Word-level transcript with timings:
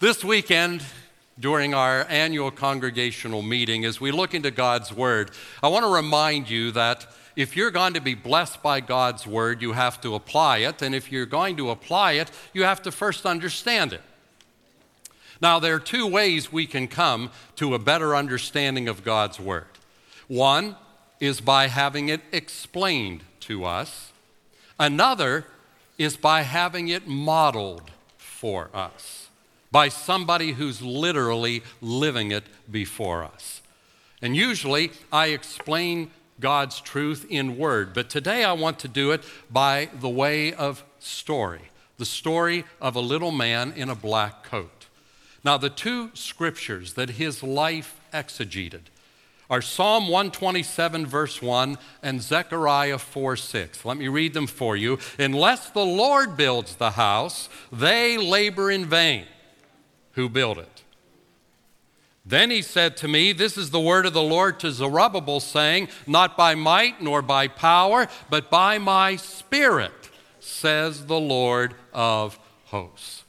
This 0.00 0.24
weekend, 0.24 0.82
during 1.38 1.74
our 1.74 2.06
annual 2.08 2.50
congregational 2.50 3.42
meeting, 3.42 3.84
as 3.84 4.00
we 4.00 4.10
look 4.12 4.32
into 4.32 4.50
God's 4.50 4.90
Word, 4.90 5.30
I 5.62 5.68
want 5.68 5.84
to 5.84 5.92
remind 5.92 6.48
you 6.48 6.70
that 6.70 7.06
if 7.36 7.54
you're 7.54 7.70
going 7.70 7.92
to 7.92 8.00
be 8.00 8.14
blessed 8.14 8.62
by 8.62 8.80
God's 8.80 9.26
Word, 9.26 9.60
you 9.60 9.72
have 9.72 10.00
to 10.00 10.14
apply 10.14 10.60
it. 10.60 10.80
And 10.80 10.94
if 10.94 11.12
you're 11.12 11.26
going 11.26 11.58
to 11.58 11.68
apply 11.68 12.12
it, 12.12 12.30
you 12.54 12.64
have 12.64 12.80
to 12.84 12.90
first 12.90 13.26
understand 13.26 13.92
it. 13.92 14.00
Now, 15.42 15.58
there 15.58 15.74
are 15.74 15.78
two 15.78 16.06
ways 16.06 16.50
we 16.50 16.66
can 16.66 16.88
come 16.88 17.30
to 17.56 17.74
a 17.74 17.78
better 17.78 18.16
understanding 18.16 18.88
of 18.88 19.04
God's 19.04 19.38
Word. 19.38 19.66
One 20.28 20.76
is 21.20 21.42
by 21.42 21.66
having 21.66 22.08
it 22.08 22.22
explained 22.32 23.20
to 23.40 23.66
us, 23.66 24.12
another 24.78 25.44
is 25.98 26.16
by 26.16 26.40
having 26.40 26.88
it 26.88 27.06
modeled 27.06 27.90
for 28.16 28.70
us 28.72 29.19
by 29.72 29.88
somebody 29.88 30.52
who's 30.52 30.82
literally 30.82 31.62
living 31.80 32.32
it 32.32 32.44
before 32.70 33.24
us. 33.24 33.62
And 34.22 34.36
usually 34.36 34.92
I 35.12 35.28
explain 35.28 36.10
God's 36.40 36.80
truth 36.80 37.26
in 37.28 37.56
word, 37.58 37.94
but 37.94 38.10
today 38.10 38.44
I 38.44 38.52
want 38.52 38.78
to 38.80 38.88
do 38.88 39.12
it 39.12 39.22
by 39.50 39.88
the 40.00 40.08
way 40.08 40.52
of 40.52 40.84
story 40.98 41.70
the 42.00 42.06
story 42.06 42.64
of 42.80 42.96
a 42.96 43.00
little 43.00 43.30
man 43.30 43.74
in 43.76 43.90
a 43.90 43.94
black 43.94 44.42
coat. 44.42 44.86
Now, 45.44 45.58
the 45.58 45.68
two 45.68 46.10
scriptures 46.14 46.94
that 46.94 47.10
his 47.10 47.42
life 47.42 48.00
exegeted 48.12 48.88
are 49.50 49.60
Psalm 49.60 50.04
127, 50.04 51.06
verse 51.06 51.42
1, 51.42 51.76
and 52.02 52.22
Zechariah 52.22 52.96
4 52.96 53.36
6. 53.36 53.84
Let 53.84 53.98
me 53.98 54.08
read 54.08 54.32
them 54.32 54.46
for 54.46 54.76
you. 54.76 54.98
Unless 55.18 55.70
the 55.70 55.84
Lord 55.84 56.38
builds 56.38 56.76
the 56.76 56.92
house, 56.92 57.50
they 57.70 58.16
labor 58.16 58.70
in 58.70 58.86
vain 58.86 59.26
who 60.12 60.28
built 60.28 60.58
it. 60.58 60.82
Then 62.24 62.50
he 62.50 62.62
said 62.62 62.96
to 62.98 63.08
me, 63.08 63.32
This 63.32 63.56
is 63.56 63.70
the 63.70 63.80
word 63.80 64.06
of 64.06 64.12
the 64.12 64.22
Lord 64.22 64.60
to 64.60 64.70
Zerubbabel, 64.70 65.40
saying, 65.40 65.88
Not 66.06 66.36
by 66.36 66.54
might 66.54 67.02
nor 67.02 67.22
by 67.22 67.48
power, 67.48 68.08
but 68.28 68.50
by 68.50 68.78
my 68.78 69.16
spirit, 69.16 70.10
says 70.38 71.06
the 71.06 71.18
Lord 71.18 71.74
of 71.92 72.38
hosts. 72.66 73.24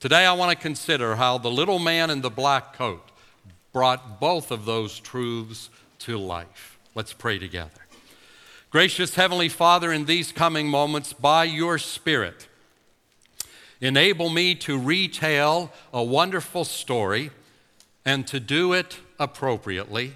Today 0.00 0.26
I 0.26 0.32
want 0.32 0.56
to 0.56 0.62
consider 0.62 1.16
how 1.16 1.38
the 1.38 1.50
little 1.50 1.78
man 1.78 2.10
in 2.10 2.20
the 2.20 2.30
black 2.30 2.74
coat 2.74 3.10
brought 3.72 4.20
both 4.20 4.50
of 4.50 4.64
those 4.64 4.98
truths 4.98 5.68
to 6.00 6.18
life. 6.18 6.78
Let's 6.94 7.12
pray 7.12 7.38
together. 7.38 7.70
Gracious 8.70 9.14
Heavenly 9.14 9.48
Father, 9.48 9.92
in 9.92 10.06
these 10.06 10.32
coming 10.32 10.68
moments, 10.68 11.12
by 11.12 11.44
your 11.44 11.78
Spirit, 11.78 12.48
Enable 13.80 14.30
me 14.30 14.54
to 14.54 14.78
retell 14.78 15.72
a 15.92 16.02
wonderful 16.02 16.64
story 16.64 17.30
and 18.04 18.26
to 18.26 18.40
do 18.40 18.72
it 18.72 18.98
appropriately 19.18 20.14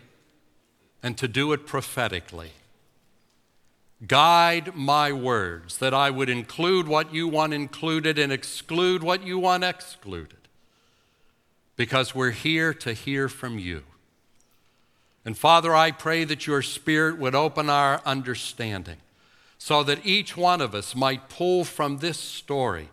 and 1.03 1.17
to 1.19 1.29
do 1.29 1.53
it 1.53 1.67
prophetically. 1.67 2.53
Guide 4.07 4.75
my 4.75 5.13
words 5.13 5.77
that 5.79 5.93
I 5.93 6.11
would 6.11 6.31
include 6.31 6.89
what 6.89 7.13
you 7.13 7.29
want 7.29 7.53
included 7.53 8.19
and 8.19 8.33
exclude 8.33 9.03
what 9.03 9.27
you 9.27 9.39
want 9.39 9.63
excluded. 9.63 10.39
Because 11.77 12.15
we're 12.15 12.31
here 12.31 12.73
to 12.75 12.95
hear 12.95 13.29
from 13.29 13.59
you. 13.59 13.83
And 15.25 15.37
Father, 15.37 15.75
I 15.75 15.91
pray 15.91 16.25
that 16.25 16.47
your 16.47 16.63
Spirit 16.63 17.19
would 17.19 17.35
open 17.35 17.69
our 17.69 18.01
understanding 18.07 18.97
so 19.59 19.83
that 19.83 20.05
each 20.07 20.35
one 20.35 20.63
of 20.63 20.75
us 20.75 20.97
might 20.97 21.29
pull 21.29 21.65
from 21.65 21.99
this 21.99 22.19
story 22.19 22.89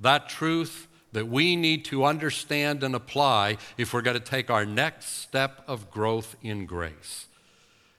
that 0.00 0.28
truth 0.28 0.88
that 1.12 1.28
we 1.28 1.56
need 1.56 1.84
to 1.86 2.04
understand 2.04 2.82
and 2.82 2.94
apply 2.94 3.56
if 3.76 3.92
we're 3.92 4.02
going 4.02 4.18
to 4.18 4.24
take 4.24 4.50
our 4.50 4.64
next 4.64 5.18
step 5.20 5.62
of 5.66 5.90
growth 5.90 6.36
in 6.42 6.66
grace. 6.66 7.26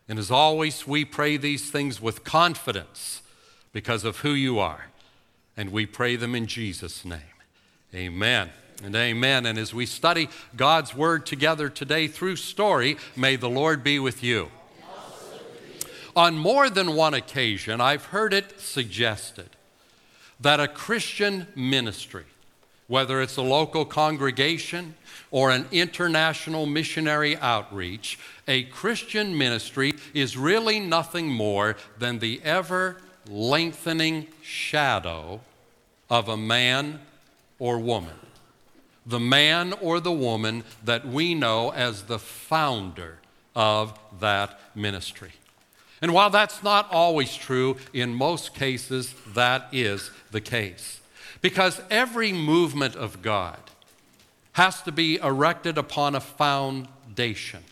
And 0.08 0.18
as 0.18 0.32
always, 0.32 0.88
we 0.88 1.06
pray 1.06 1.38
these 1.38 1.72
things 1.72 2.02
with 2.02 2.24
confidence 2.24 3.22
because 3.74 4.04
of 4.04 4.18
who 4.18 4.32
you 4.32 4.60
are. 4.60 4.88
And 5.56 5.72
we 5.72 5.86
pray 5.86 6.16
them 6.16 6.36
in 6.36 6.48
Jesus' 6.48 7.06
name. 7.06 7.20
Amen 7.94 8.50
and 8.84 8.96
amen. 8.96 9.46
And 9.46 9.58
as 9.58 9.74
we 9.74 9.86
study 9.86 10.30
God's 10.56 10.96
word 10.96 11.26
together 11.26 11.70
today 11.70 12.08
through 12.08 12.38
story, 12.38 12.98
may 13.16 13.36
the 13.36 13.50
Lord 13.50 13.84
be 13.84 14.00
with 14.00 14.24
you. 14.24 14.50
On 16.16 16.38
more 16.38 16.70
than 16.70 16.96
one 16.96 17.14
occasion, 17.14 17.80
I've 17.80 18.06
heard 18.06 18.34
it 18.34 18.60
suggested 18.60 19.50
that 20.42 20.60
a 20.60 20.68
Christian 20.68 21.48
ministry, 21.56 22.26
whether 22.88 23.22
it's 23.22 23.38
a 23.38 23.42
local 23.42 23.86
congregation 23.86 24.96
or 25.30 25.52
an 25.52 25.66
international 25.72 26.66
missionary 26.66 27.38
outreach, 27.38 28.20
a 28.48 28.64
Christian 28.64 29.38
ministry 29.38 29.94
is 30.14 30.36
really 30.36 30.80
nothing 30.80 31.30
more 31.30 31.78
than 32.00 32.20
the 32.20 32.42
ever 32.44 32.98
lengthening 33.30 34.28
shadow 34.42 35.40
of 36.10 36.28
a 36.28 36.38
man 36.38 37.00
or 37.60 37.80
woman. 37.80 38.16
The 39.06 39.20
man 39.20 39.74
or 39.74 40.00
the 40.00 40.12
woman 40.12 40.64
that 40.84 41.08
we 41.08 41.34
know 41.34 41.72
as 41.72 42.04
the 42.04 42.20
founder 42.20 43.18
of 43.56 43.98
that 44.20 44.60
ministry. 44.76 45.32
And 46.02 46.14
while 46.14 46.32
that's 46.32 46.64
not 46.64 46.92
always 46.92 47.36
true, 47.36 47.78
in 47.94 48.14
most 48.14 48.56
cases, 48.56 49.14
that 49.34 49.68
is 49.72 50.10
the 50.32 50.42
case. 50.42 51.00
Because 51.42 51.82
every 51.90 52.34
movement 52.34 52.96
of 52.96 53.22
God 53.22 53.60
has 54.54 54.82
to 54.82 54.92
be 54.92 55.18
erected 55.18 55.78
upon 55.78 56.16
a 56.16 56.20
foundation. 56.20 57.64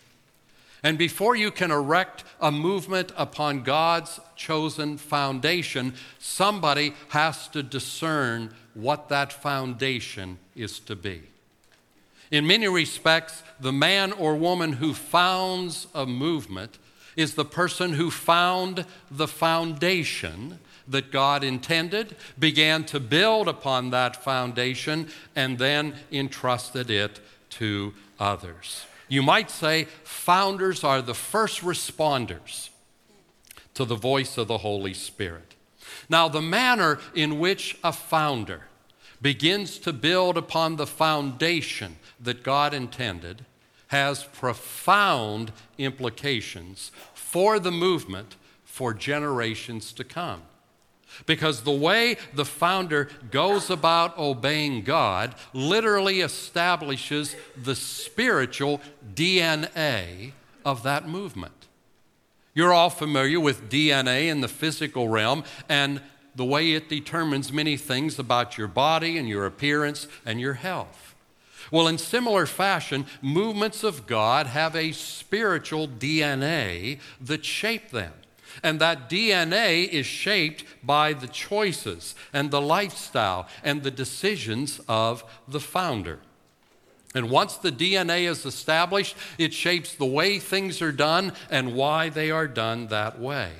And 0.81 0.97
before 0.97 1.35
you 1.35 1.51
can 1.51 1.71
erect 1.71 2.23
a 2.39 2.51
movement 2.51 3.11
upon 3.17 3.63
God's 3.63 4.19
chosen 4.35 4.97
foundation, 4.97 5.93
somebody 6.19 6.93
has 7.09 7.47
to 7.49 7.61
discern 7.61 8.53
what 8.73 9.09
that 9.09 9.33
foundation 9.33 10.37
is 10.55 10.79
to 10.81 10.95
be. 10.95 11.23
In 12.31 12.47
many 12.47 12.67
respects, 12.67 13.43
the 13.59 13.73
man 13.73 14.13
or 14.13 14.35
woman 14.35 14.73
who 14.73 14.93
founds 14.93 15.87
a 15.93 16.05
movement 16.05 16.77
is 17.15 17.35
the 17.35 17.45
person 17.45 17.93
who 17.93 18.11
found 18.11 18.85
the 19.09 19.27
foundation 19.27 20.59
that 20.87 21.11
God 21.11 21.43
intended, 21.43 22.15
began 22.37 22.83
to 22.85 22.99
build 22.99 23.47
upon 23.47 23.91
that 23.91 24.23
foundation, 24.23 25.09
and 25.35 25.59
then 25.59 25.93
entrusted 26.11 26.89
it 26.89 27.19
to 27.51 27.93
others. 28.19 28.85
You 29.07 29.21
might 29.21 29.49
say 29.51 29.85
founders 30.03 30.83
are 30.83 31.01
the 31.01 31.13
first 31.13 31.61
responders 31.61 32.69
to 33.73 33.85
the 33.85 33.95
voice 33.95 34.37
of 34.37 34.47
the 34.47 34.59
Holy 34.59 34.93
Spirit. 34.93 35.55
Now, 36.09 36.27
the 36.27 36.41
manner 36.41 36.99
in 37.13 37.39
which 37.39 37.77
a 37.83 37.91
founder 37.91 38.63
begins 39.21 39.77
to 39.79 39.93
build 39.93 40.37
upon 40.37 40.75
the 40.75 40.87
foundation 40.87 41.97
that 42.19 42.43
God 42.43 42.73
intended 42.73 43.45
has 43.89 44.23
profound 44.23 45.51
implications 45.77 46.91
for 47.13 47.59
the 47.59 47.71
movement 47.71 48.35
for 48.63 48.93
generations 48.93 49.91
to 49.93 50.03
come. 50.03 50.41
Because 51.25 51.61
the 51.61 51.71
way 51.71 52.17
the 52.33 52.45
founder 52.45 53.09
goes 53.31 53.69
about 53.69 54.17
obeying 54.17 54.83
God 54.83 55.35
literally 55.53 56.21
establishes 56.21 57.35
the 57.57 57.75
spiritual 57.75 58.79
DNA 59.13 60.31
of 60.63 60.83
that 60.83 61.07
movement. 61.07 61.67
You're 62.53 62.73
all 62.73 62.89
familiar 62.89 63.39
with 63.39 63.69
DNA 63.69 64.27
in 64.27 64.41
the 64.41 64.47
physical 64.47 65.09
realm 65.09 65.43
and 65.67 66.01
the 66.35 66.45
way 66.45 66.73
it 66.73 66.89
determines 66.89 67.51
many 67.51 67.75
things 67.75 68.19
about 68.19 68.57
your 68.57 68.67
body 68.67 69.17
and 69.17 69.27
your 69.27 69.45
appearance 69.45 70.07
and 70.25 70.39
your 70.39 70.53
health. 70.53 71.08
Well, 71.71 71.87
in 71.87 71.97
similar 71.97 72.45
fashion, 72.45 73.05
movements 73.21 73.83
of 73.83 74.07
God 74.07 74.47
have 74.47 74.75
a 74.75 74.91
spiritual 74.91 75.87
DNA 75.87 76.99
that 77.21 77.45
shape 77.45 77.91
them. 77.91 78.13
And 78.63 78.79
that 78.81 79.09
DNA 79.09 79.87
is 79.87 80.05
shaped 80.05 80.65
by 80.83 81.13
the 81.13 81.27
choices 81.27 82.15
and 82.33 82.49
the 82.51 82.61
lifestyle 82.61 83.47
and 83.63 83.83
the 83.83 83.91
decisions 83.91 84.81
of 84.87 85.23
the 85.47 85.59
founder. 85.59 86.19
And 87.15 87.29
once 87.29 87.57
the 87.57 87.71
DNA 87.71 88.29
is 88.29 88.45
established, 88.45 89.15
it 89.37 89.53
shapes 89.53 89.95
the 89.95 90.05
way 90.05 90.39
things 90.39 90.81
are 90.81 90.91
done 90.91 91.33
and 91.49 91.73
why 91.73 92.09
they 92.09 92.31
are 92.31 92.47
done 92.47 92.87
that 92.87 93.19
way. 93.19 93.51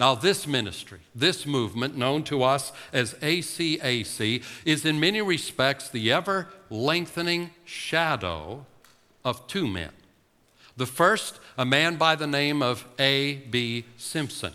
Now, 0.00 0.14
this 0.14 0.46
ministry, 0.46 1.00
this 1.14 1.44
movement, 1.44 1.94
known 1.94 2.22
to 2.24 2.42
us 2.42 2.72
as 2.90 3.12
ACAC, 3.16 4.42
is 4.64 4.86
in 4.86 4.98
many 4.98 5.20
respects 5.20 5.90
the 5.90 6.10
ever 6.10 6.48
lengthening 6.70 7.50
shadow 7.66 8.64
of 9.26 9.46
two 9.46 9.66
men. 9.66 9.90
The 10.74 10.86
first, 10.86 11.38
a 11.58 11.66
man 11.66 11.96
by 11.96 12.16
the 12.16 12.26
name 12.26 12.62
of 12.62 12.86
A.B. 12.98 13.84
Simpson. 13.98 14.54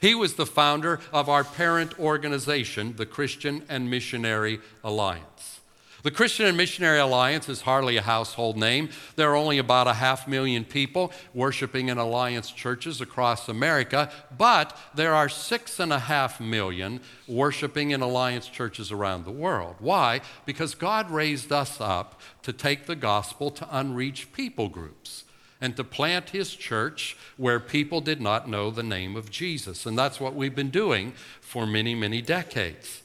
He 0.00 0.16
was 0.16 0.34
the 0.34 0.44
founder 0.44 0.98
of 1.12 1.28
our 1.28 1.44
parent 1.44 1.96
organization, 2.00 2.96
the 2.96 3.06
Christian 3.06 3.62
and 3.68 3.88
Missionary 3.88 4.58
Alliance. 4.82 5.59
The 6.02 6.10
Christian 6.10 6.46
and 6.46 6.56
Missionary 6.56 6.98
Alliance 6.98 7.48
is 7.48 7.62
hardly 7.62 7.98
a 7.98 8.02
household 8.02 8.56
name. 8.56 8.88
There 9.16 9.30
are 9.30 9.36
only 9.36 9.58
about 9.58 9.86
a 9.86 9.94
half 9.94 10.26
million 10.26 10.64
people 10.64 11.12
worshiping 11.34 11.90
in 11.90 11.98
Alliance 11.98 12.50
churches 12.50 13.02
across 13.02 13.48
America, 13.48 14.10
but 14.36 14.76
there 14.94 15.14
are 15.14 15.28
six 15.28 15.78
and 15.78 15.92
a 15.92 15.98
half 15.98 16.40
million 16.40 17.00
worshiping 17.28 17.90
in 17.90 18.00
Alliance 18.00 18.48
churches 18.48 18.90
around 18.90 19.26
the 19.26 19.30
world. 19.30 19.76
Why? 19.78 20.22
Because 20.46 20.74
God 20.74 21.10
raised 21.10 21.52
us 21.52 21.80
up 21.80 22.18
to 22.42 22.52
take 22.52 22.86
the 22.86 22.96
gospel 22.96 23.50
to 23.50 23.68
unreached 23.70 24.32
people 24.32 24.70
groups 24.70 25.24
and 25.60 25.76
to 25.76 25.84
plant 25.84 26.30
his 26.30 26.54
church 26.54 27.14
where 27.36 27.60
people 27.60 28.00
did 28.00 28.22
not 28.22 28.48
know 28.48 28.70
the 28.70 28.82
name 28.82 29.16
of 29.16 29.30
Jesus. 29.30 29.84
And 29.84 29.98
that's 29.98 30.18
what 30.18 30.34
we've 30.34 30.54
been 30.54 30.70
doing 30.70 31.12
for 31.42 31.66
many, 31.66 31.94
many 31.94 32.22
decades. 32.22 33.02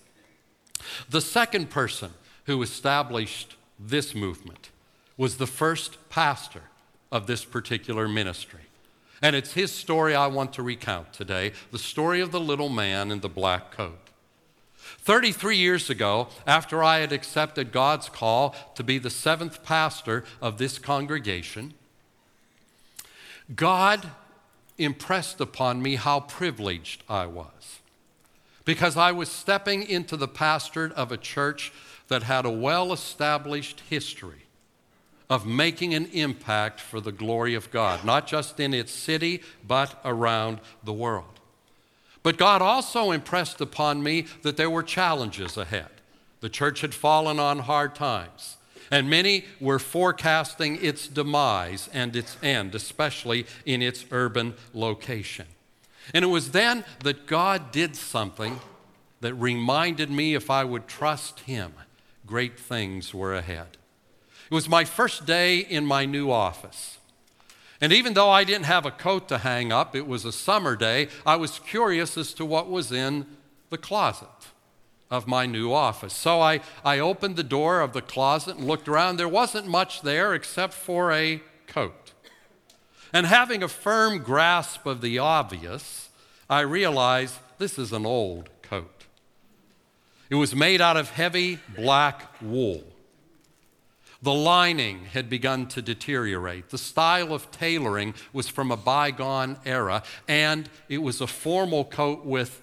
The 1.10 1.20
second 1.20 1.70
person 1.70 2.12
who 2.46 2.62
established 2.62 3.56
this 3.80 4.16
movement 4.16 4.70
was 5.18 5.38
the 5.38 5.48
first 5.48 5.98
pastor 6.10 6.64
of 7.12 7.28
this 7.28 7.46
particular 7.46 8.08
ministry. 8.08 8.62
And 9.22 9.36
it's 9.36 9.54
his 9.54 9.72
story 9.72 10.14
I 10.14 10.28
want 10.28 10.54
to 10.54 10.64
recount 10.64 11.14
today 11.14 11.54
the 11.72 11.80
story 11.80 12.22
of 12.22 12.32
the 12.32 12.40
little 12.40 12.70
man 12.70 13.12
in 13.12 13.22
the 13.22 13.30
black 13.30 13.72
coat. 13.72 14.00
33 15.00 15.58
years 15.58 15.90
ago, 15.90 16.28
after 16.46 16.84
I 16.84 17.00
had 17.00 17.12
accepted 17.12 17.72
God's 17.72 18.10
call 18.10 18.56
to 18.76 18.84
be 18.84 18.98
the 18.98 19.10
seventh 19.10 19.64
pastor 19.64 20.24
of 20.42 20.58
this 20.58 20.78
congregation, 20.78 21.74
God 23.56 24.10
impressed 24.78 25.40
upon 25.40 25.82
me 25.82 25.96
how 25.96 26.20
privileged 26.20 27.04
I 27.10 27.26
was 27.26 27.80
because 28.66 28.98
I 28.98 29.12
was 29.12 29.30
stepping 29.30 29.84
into 29.84 30.18
the 30.18 30.28
pastorate 30.28 30.92
of 30.94 31.12
a 31.12 31.18
church 31.18 31.72
that 32.07 32.24
had 32.24 32.46
a 32.46 32.50
well 32.50 32.94
established 32.94 33.81
history 33.90 34.46
of 35.30 35.46
making 35.46 35.94
an 35.94 36.06
impact 36.07 36.80
for 36.80 37.02
the 37.02 37.12
glory 37.12 37.56
of 37.56 37.72
God, 37.72 38.06
not 38.06 38.28
just 38.28 38.60
in 38.60 38.74
its 38.74 38.92
city, 38.92 39.42
but 39.68 40.00
around 40.06 40.60
the 40.84 40.94
world. 40.94 41.40
But 42.22 42.38
God 42.38 42.62
also 42.62 43.12
impressed 43.12 43.62
upon 43.62 44.04
me 44.04 44.28
that 44.44 44.57
there 44.57 44.69
were 44.69 44.84
challenges 44.84 45.57
ahead. 45.57 45.90
The 46.42 46.50
church 46.50 46.81
had 46.81 46.94
fallen 46.94 47.40
on 47.40 47.60
hard 47.60 47.96
times, 47.96 48.58
and 48.92 49.10
many 49.10 49.46
were 49.60 49.80
forecasting 49.80 50.84
its 50.84 51.08
demise 51.08 51.90
and 51.92 52.16
its 52.16 52.38
end, 52.44 52.75
especially 52.75 53.48
in 53.66 53.81
its 53.81 54.06
urban 54.12 54.54
location. 54.74 55.48
And 56.13 56.24
it 56.24 56.28
was 56.28 56.51
then 56.51 56.86
that 57.04 57.25
God 57.25 57.72
did 57.72 57.96
something 57.96 58.60
that 59.22 59.34
reminded 59.34 60.12
me 60.12 60.36
if 60.36 60.51
I 60.51 60.63
would 60.63 60.88
trust 60.88 61.40
Him 61.42 61.74
great 62.25 62.60
things 62.60 63.13
were 63.13 63.33
ahead. 63.33 63.77
It 64.50 64.54
was 64.54 64.69
my 64.69 64.86
first 64.86 65.25
day 65.25 65.60
in 65.60 65.86
my 65.86 66.06
new 66.06 66.31
office. 66.31 66.98
And 67.81 67.92
even 67.92 68.13
though 68.13 68.30
I 68.30 68.44
didn't 68.44 68.66
have 68.66 68.86
a 68.86 68.92
coat 68.92 69.27
to 69.30 69.39
hang 69.39 69.72
up, 69.72 69.95
it 69.95 70.07
was 70.07 70.24
a 70.24 70.31
summer 70.31 70.75
day, 70.75 71.10
I 71.25 71.36
was 71.36 71.60
curious 71.60 72.18
as 72.18 72.33
to 72.36 72.45
what 72.45 72.69
was 72.69 72.92
in 72.92 73.25
the 73.69 73.77
closet 73.77 74.30
of 75.12 75.27
my 75.27 75.45
new 75.45 75.72
office. 75.72 76.13
So 76.13 76.42
I, 76.42 76.62
I 76.83 77.00
opened 77.00 77.36
the 77.36 77.44
door 77.44 77.81
of 77.81 77.94
the 77.94 78.01
closet 78.01 78.57
and 78.57 78.68
looked 78.68 78.88
around. 78.88 79.18
There 79.18 79.27
wasn't 79.27 79.68
much 79.68 80.01
there 80.01 80.33
except 80.33 80.74
for 80.74 81.12
a 81.12 81.42
coat. 81.68 82.13
And 83.13 83.25
having 83.25 83.62
a 83.62 83.68
firm 83.68 84.19
grasp 84.19 84.86
of 84.86 85.01
the 85.01 85.19
obvious, 85.19 86.10
I 86.50 86.62
realized 86.62 87.36
this 87.57 87.77
is 87.77 87.94
an 87.94 88.06
old. 88.06 88.50
It 90.30 90.36
was 90.36 90.56
made 90.56 90.81
out 90.81 90.98
of 90.98 91.12
heavy 91.12 91.60
black 91.75 92.42
wool. 92.42 92.83
The 94.22 94.33
lining 94.33 95.06
had 95.06 95.30
begun 95.30 95.68
to 95.68 95.81
deteriorate. 95.81 96.69
The 96.69 96.80
style 96.80 97.31
of 97.31 97.51
tailoring 97.51 98.16
was 98.33 98.48
from 98.48 98.72
a 98.72 98.77
bygone 98.77 99.57
era, 99.66 100.01
and 100.27 100.68
it 100.89 100.98
was 101.00 101.22
a 101.22 101.27
formal 101.27 101.86
coat 101.86 102.25
with 102.25 102.62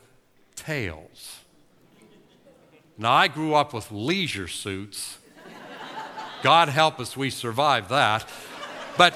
tails. 0.57 1.39
Now, 2.99 3.13
I 3.13 3.29
grew 3.29 3.55
up 3.55 3.73
with 3.73 3.93
leisure 3.93 4.49
suits. 4.49 5.19
God 6.43 6.69
help 6.69 6.99
us, 6.99 7.17
we 7.17 7.31
survived 7.31 7.91
that. 7.91 8.29
But, 8.99 9.15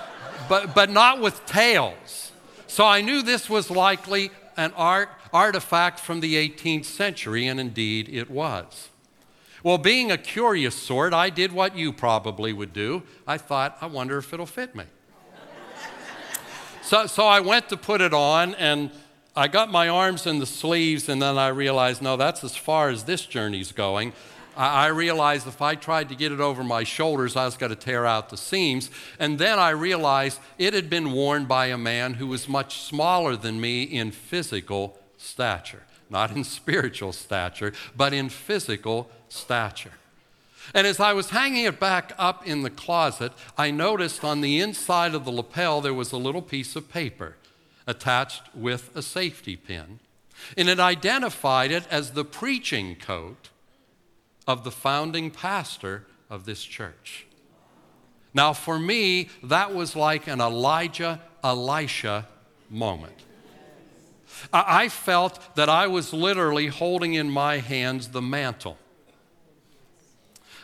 but, 0.48 0.74
but 0.74 0.90
not 0.90 1.20
with 1.20 1.44
tails. 1.46 2.30
So 2.68 2.84
I 2.84 3.00
knew 3.00 3.22
this 3.22 3.50
was 3.50 3.70
likely 3.70 4.30
an 4.56 4.72
art 4.76 5.08
artifact 5.32 6.00
from 6.00 6.20
the 6.20 6.34
18th 6.34 6.84
century, 6.84 7.46
and 7.46 7.58
indeed 7.58 8.08
it 8.08 8.30
was. 8.30 8.88
Well, 9.62 9.78
being 9.78 10.12
a 10.12 10.18
curious 10.18 10.74
sort, 10.74 11.12
I 11.12 11.30
did 11.30 11.52
what 11.52 11.76
you 11.76 11.92
probably 11.92 12.52
would 12.52 12.72
do. 12.72 13.02
I 13.26 13.38
thought, 13.38 13.76
I 13.80 13.86
wonder 13.86 14.18
if 14.18 14.32
it'll 14.32 14.46
fit 14.46 14.74
me. 14.74 14.84
so, 16.82 17.06
so 17.06 17.26
I 17.26 17.40
went 17.40 17.68
to 17.70 17.76
put 17.76 18.00
it 18.00 18.14
on, 18.14 18.54
and 18.54 18.90
I 19.34 19.48
got 19.48 19.70
my 19.70 19.88
arms 19.88 20.26
in 20.26 20.38
the 20.38 20.46
sleeves, 20.46 21.08
and 21.08 21.20
then 21.20 21.36
I 21.36 21.48
realized, 21.48 22.00
no, 22.00 22.16
that's 22.16 22.44
as 22.44 22.54
far 22.54 22.90
as 22.90 23.04
this 23.04 23.26
journey's 23.26 23.72
going. 23.72 24.12
I 24.56 24.86
realized 24.86 25.46
if 25.46 25.60
I 25.60 25.74
tried 25.74 26.08
to 26.08 26.14
get 26.14 26.32
it 26.32 26.40
over 26.40 26.64
my 26.64 26.82
shoulders, 26.82 27.36
I 27.36 27.44
was 27.44 27.58
going 27.58 27.70
to 27.70 27.76
tear 27.76 28.06
out 28.06 28.30
the 28.30 28.38
seams. 28.38 28.90
And 29.18 29.38
then 29.38 29.58
I 29.58 29.70
realized 29.70 30.40
it 30.56 30.72
had 30.72 30.88
been 30.88 31.12
worn 31.12 31.44
by 31.44 31.66
a 31.66 31.76
man 31.76 32.14
who 32.14 32.26
was 32.26 32.48
much 32.48 32.80
smaller 32.80 33.36
than 33.36 33.60
me 33.60 33.82
in 33.82 34.12
physical 34.12 34.98
stature. 35.26 35.82
Not 36.08 36.30
in 36.30 36.44
spiritual 36.44 37.12
stature, 37.12 37.72
but 37.96 38.12
in 38.12 38.28
physical 38.28 39.10
stature. 39.28 39.92
And 40.74 40.86
as 40.86 41.00
I 41.00 41.12
was 41.12 41.30
hanging 41.30 41.64
it 41.64 41.80
back 41.80 42.12
up 42.18 42.46
in 42.46 42.62
the 42.62 42.70
closet, 42.70 43.32
I 43.56 43.70
noticed 43.70 44.24
on 44.24 44.40
the 44.40 44.60
inside 44.60 45.14
of 45.14 45.24
the 45.24 45.30
lapel 45.30 45.80
there 45.80 45.94
was 45.94 46.12
a 46.12 46.16
little 46.16 46.42
piece 46.42 46.76
of 46.76 46.88
paper 46.88 47.36
attached 47.86 48.42
with 48.54 48.90
a 48.96 49.02
safety 49.02 49.56
pin. 49.56 50.00
And 50.56 50.68
it 50.68 50.80
identified 50.80 51.70
it 51.70 51.84
as 51.90 52.12
the 52.12 52.24
preaching 52.24 52.96
coat 52.96 53.50
of 54.46 54.64
the 54.64 54.70
founding 54.70 55.30
pastor 55.30 56.04
of 56.28 56.46
this 56.46 56.62
church. 56.62 57.26
Now, 58.34 58.52
for 58.52 58.78
me, 58.78 59.28
that 59.42 59.74
was 59.74 59.96
like 59.96 60.26
an 60.26 60.40
Elijah 60.40 61.20
Elisha 61.42 62.28
moment. 62.68 63.14
I 64.52 64.88
felt 64.88 65.56
that 65.56 65.68
I 65.68 65.86
was 65.86 66.12
literally 66.12 66.68
holding 66.68 67.14
in 67.14 67.30
my 67.30 67.58
hands 67.58 68.08
the 68.08 68.22
mantle 68.22 68.78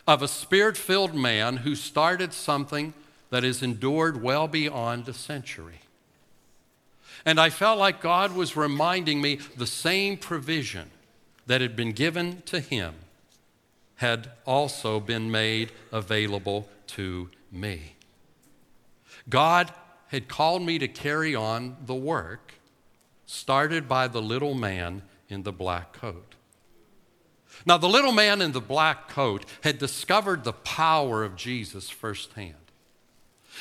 of 0.07 0.21
a 0.21 0.27
spirit 0.27 0.77
filled 0.77 1.15
man 1.15 1.57
who 1.57 1.75
started 1.75 2.33
something 2.33 2.93
that 3.29 3.43
has 3.43 3.63
endured 3.63 4.21
well 4.21 4.47
beyond 4.47 5.07
a 5.07 5.13
century. 5.13 5.79
And 7.25 7.39
I 7.39 7.49
felt 7.49 7.79
like 7.79 8.01
God 8.01 8.35
was 8.35 8.57
reminding 8.57 9.21
me 9.21 9.39
the 9.55 9.67
same 9.67 10.17
provision 10.17 10.89
that 11.47 11.61
had 11.61 11.75
been 11.75 11.93
given 11.93 12.41
to 12.47 12.59
him 12.59 12.95
had 13.95 14.31
also 14.45 14.99
been 14.99 15.31
made 15.31 15.71
available 15.91 16.67
to 16.87 17.29
me. 17.51 17.95
God 19.29 19.71
had 20.07 20.27
called 20.27 20.61
me 20.61 20.77
to 20.79 20.87
carry 20.87 21.33
on 21.33 21.77
the 21.85 21.95
work 21.95 22.55
started 23.33 23.87
by 23.89 24.07
the 24.07 24.21
little 24.21 24.53
man 24.53 25.01
in 25.27 25.43
the 25.43 25.51
black 25.51 25.93
coat. 25.93 26.35
Now, 27.65 27.77
the 27.77 27.89
little 27.89 28.11
man 28.11 28.41
in 28.41 28.51
the 28.51 28.61
black 28.61 29.07
coat 29.07 29.45
had 29.61 29.77
discovered 29.77 30.43
the 30.43 30.53
power 30.53 31.23
of 31.23 31.35
Jesus 31.35 31.89
firsthand. 31.89 32.55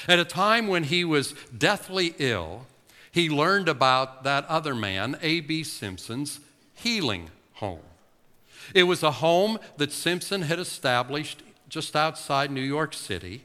At 0.09 0.19
a 0.19 0.25
time 0.25 0.67
when 0.69 0.85
he 0.85 1.05
was 1.05 1.35
deathly 1.57 2.15
ill, 2.19 2.67
he 3.11 3.29
learned 3.29 3.69
about 3.69 4.25
that 4.25 4.47
other 4.47 4.75
man, 4.75 5.17
A.B. 5.21 5.65
Simpson's 5.65 6.41
healing 6.75 7.31
home. 7.55 7.81
It 8.75 8.85
was 8.85 9.03
a 9.03 9.11
home 9.11 9.59
that 9.77 9.93
Simpson 9.93 10.43
had 10.43 10.59
established 10.59 11.43
just 11.69 11.95
outside 11.95 12.51
New 12.51 12.61
York 12.61 12.95
City, 12.95 13.43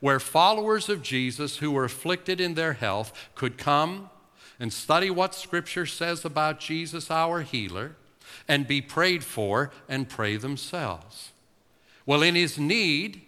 where 0.00 0.20
followers 0.20 0.88
of 0.88 1.02
Jesus 1.02 1.58
who 1.58 1.70
were 1.70 1.84
afflicted 1.84 2.40
in 2.40 2.54
their 2.54 2.74
health 2.74 3.12
could 3.34 3.58
come 3.58 4.10
and 4.58 4.72
study 4.72 5.10
what 5.10 5.34
Scripture 5.34 5.86
says 5.86 6.24
about 6.24 6.60
Jesus, 6.60 7.10
our 7.10 7.42
healer, 7.42 7.96
and 8.48 8.66
be 8.66 8.80
prayed 8.80 9.24
for 9.24 9.70
and 9.88 10.08
pray 10.08 10.36
themselves. 10.36 11.32
Well, 12.06 12.22
in 12.22 12.34
his 12.34 12.58
need, 12.58 13.22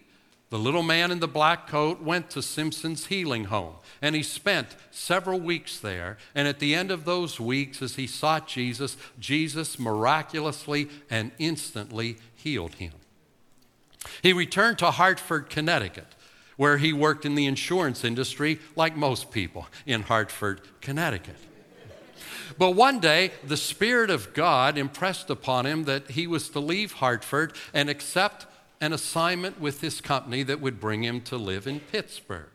the 0.50 0.58
little 0.58 0.82
man 0.82 1.10
in 1.10 1.20
the 1.20 1.28
black 1.28 1.66
coat 1.66 2.00
went 2.00 2.30
to 2.30 2.42
Simpson's 2.42 3.06
healing 3.06 3.46
home, 3.46 3.74
and 4.00 4.14
he 4.14 4.22
spent 4.22 4.76
several 4.90 5.40
weeks 5.40 5.78
there. 5.78 6.16
And 6.34 6.46
at 6.46 6.60
the 6.60 6.74
end 6.74 6.90
of 6.90 7.04
those 7.04 7.40
weeks, 7.40 7.82
as 7.82 7.96
he 7.96 8.06
sought 8.06 8.46
Jesus, 8.46 8.96
Jesus 9.18 9.78
miraculously 9.78 10.88
and 11.10 11.32
instantly 11.38 12.18
healed 12.36 12.74
him. 12.74 12.92
He 14.22 14.32
returned 14.32 14.78
to 14.78 14.92
Hartford, 14.92 15.50
Connecticut, 15.50 16.14
where 16.56 16.78
he 16.78 16.92
worked 16.92 17.24
in 17.24 17.34
the 17.34 17.46
insurance 17.46 18.04
industry 18.04 18.58
like 18.76 18.96
most 18.96 19.30
people 19.30 19.66
in 19.86 20.02
Hartford, 20.02 20.60
Connecticut. 20.80 21.36
But 22.58 22.72
one 22.72 23.00
day, 23.00 23.32
the 23.42 23.56
Spirit 23.56 24.10
of 24.10 24.32
God 24.34 24.78
impressed 24.78 25.30
upon 25.30 25.66
him 25.66 25.84
that 25.84 26.12
he 26.12 26.26
was 26.26 26.48
to 26.50 26.60
leave 26.60 26.92
Hartford 26.92 27.54
and 27.72 27.88
accept 27.90 28.46
an 28.80 28.92
assignment 28.92 29.60
with 29.60 29.80
this 29.80 30.00
company 30.00 30.42
that 30.42 30.60
would 30.60 30.78
bring 30.78 31.02
him 31.02 31.20
to 31.22 31.36
live 31.36 31.66
in 31.66 31.80
Pittsburgh. 31.80 32.50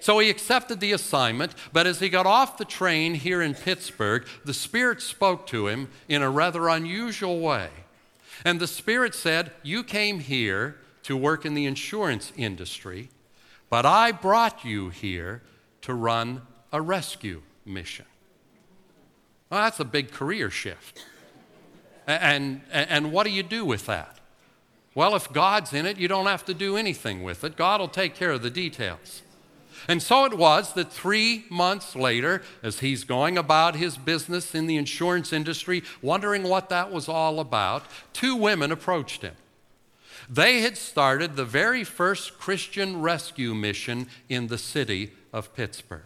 So 0.00 0.18
he 0.20 0.30
accepted 0.30 0.80
the 0.80 0.92
assignment, 0.92 1.54
but 1.72 1.86
as 1.86 1.98
he 1.98 2.08
got 2.08 2.26
off 2.26 2.56
the 2.56 2.64
train 2.64 3.14
here 3.14 3.42
in 3.42 3.54
Pittsburgh, 3.54 4.26
the 4.44 4.54
Spirit 4.54 5.02
spoke 5.02 5.46
to 5.48 5.66
him 5.66 5.88
in 6.08 6.22
a 6.22 6.30
rather 6.30 6.68
unusual 6.68 7.40
way. 7.40 7.68
And 8.44 8.60
the 8.60 8.68
Spirit 8.68 9.14
said, 9.14 9.50
You 9.62 9.82
came 9.82 10.20
here 10.20 10.76
to 11.08 11.16
work 11.16 11.46
in 11.46 11.54
the 11.54 11.64
insurance 11.64 12.34
industry, 12.36 13.08
but 13.70 13.86
I 13.86 14.12
brought 14.12 14.62
you 14.62 14.90
here 14.90 15.40
to 15.80 15.94
run 15.94 16.42
a 16.70 16.82
rescue 16.82 17.40
mission. 17.64 18.04
Well, 19.48 19.62
that's 19.62 19.80
a 19.80 19.86
big 19.86 20.12
career 20.12 20.50
shift. 20.50 21.06
And, 22.06 22.60
and, 22.70 22.90
and 22.90 23.12
what 23.12 23.24
do 23.24 23.32
you 23.32 23.42
do 23.42 23.64
with 23.64 23.86
that? 23.86 24.20
Well, 24.94 25.16
if 25.16 25.32
God's 25.32 25.72
in 25.72 25.86
it, 25.86 25.96
you 25.96 26.08
don't 26.08 26.26
have 26.26 26.44
to 26.44 26.52
do 26.52 26.76
anything 26.76 27.22
with 27.22 27.42
it. 27.42 27.56
God 27.56 27.80
will 27.80 27.88
take 27.88 28.14
care 28.14 28.32
of 28.32 28.42
the 28.42 28.50
details. 28.50 29.22
And 29.88 30.02
so 30.02 30.26
it 30.26 30.36
was 30.36 30.74
that 30.74 30.92
three 30.92 31.46
months 31.48 31.96
later, 31.96 32.42
as 32.62 32.80
he's 32.80 33.04
going 33.04 33.38
about 33.38 33.76
his 33.76 33.96
business 33.96 34.54
in 34.54 34.66
the 34.66 34.76
insurance 34.76 35.32
industry, 35.32 35.82
wondering 36.02 36.42
what 36.42 36.68
that 36.68 36.92
was 36.92 37.08
all 37.08 37.40
about, 37.40 37.84
two 38.12 38.36
women 38.36 38.70
approached 38.70 39.22
him. 39.22 39.36
They 40.28 40.60
had 40.60 40.76
started 40.76 41.36
the 41.36 41.44
very 41.44 41.84
first 41.84 42.38
Christian 42.38 43.00
rescue 43.00 43.54
mission 43.54 44.08
in 44.28 44.46
the 44.46 44.58
city 44.58 45.12
of 45.32 45.54
Pittsburgh. 45.54 46.02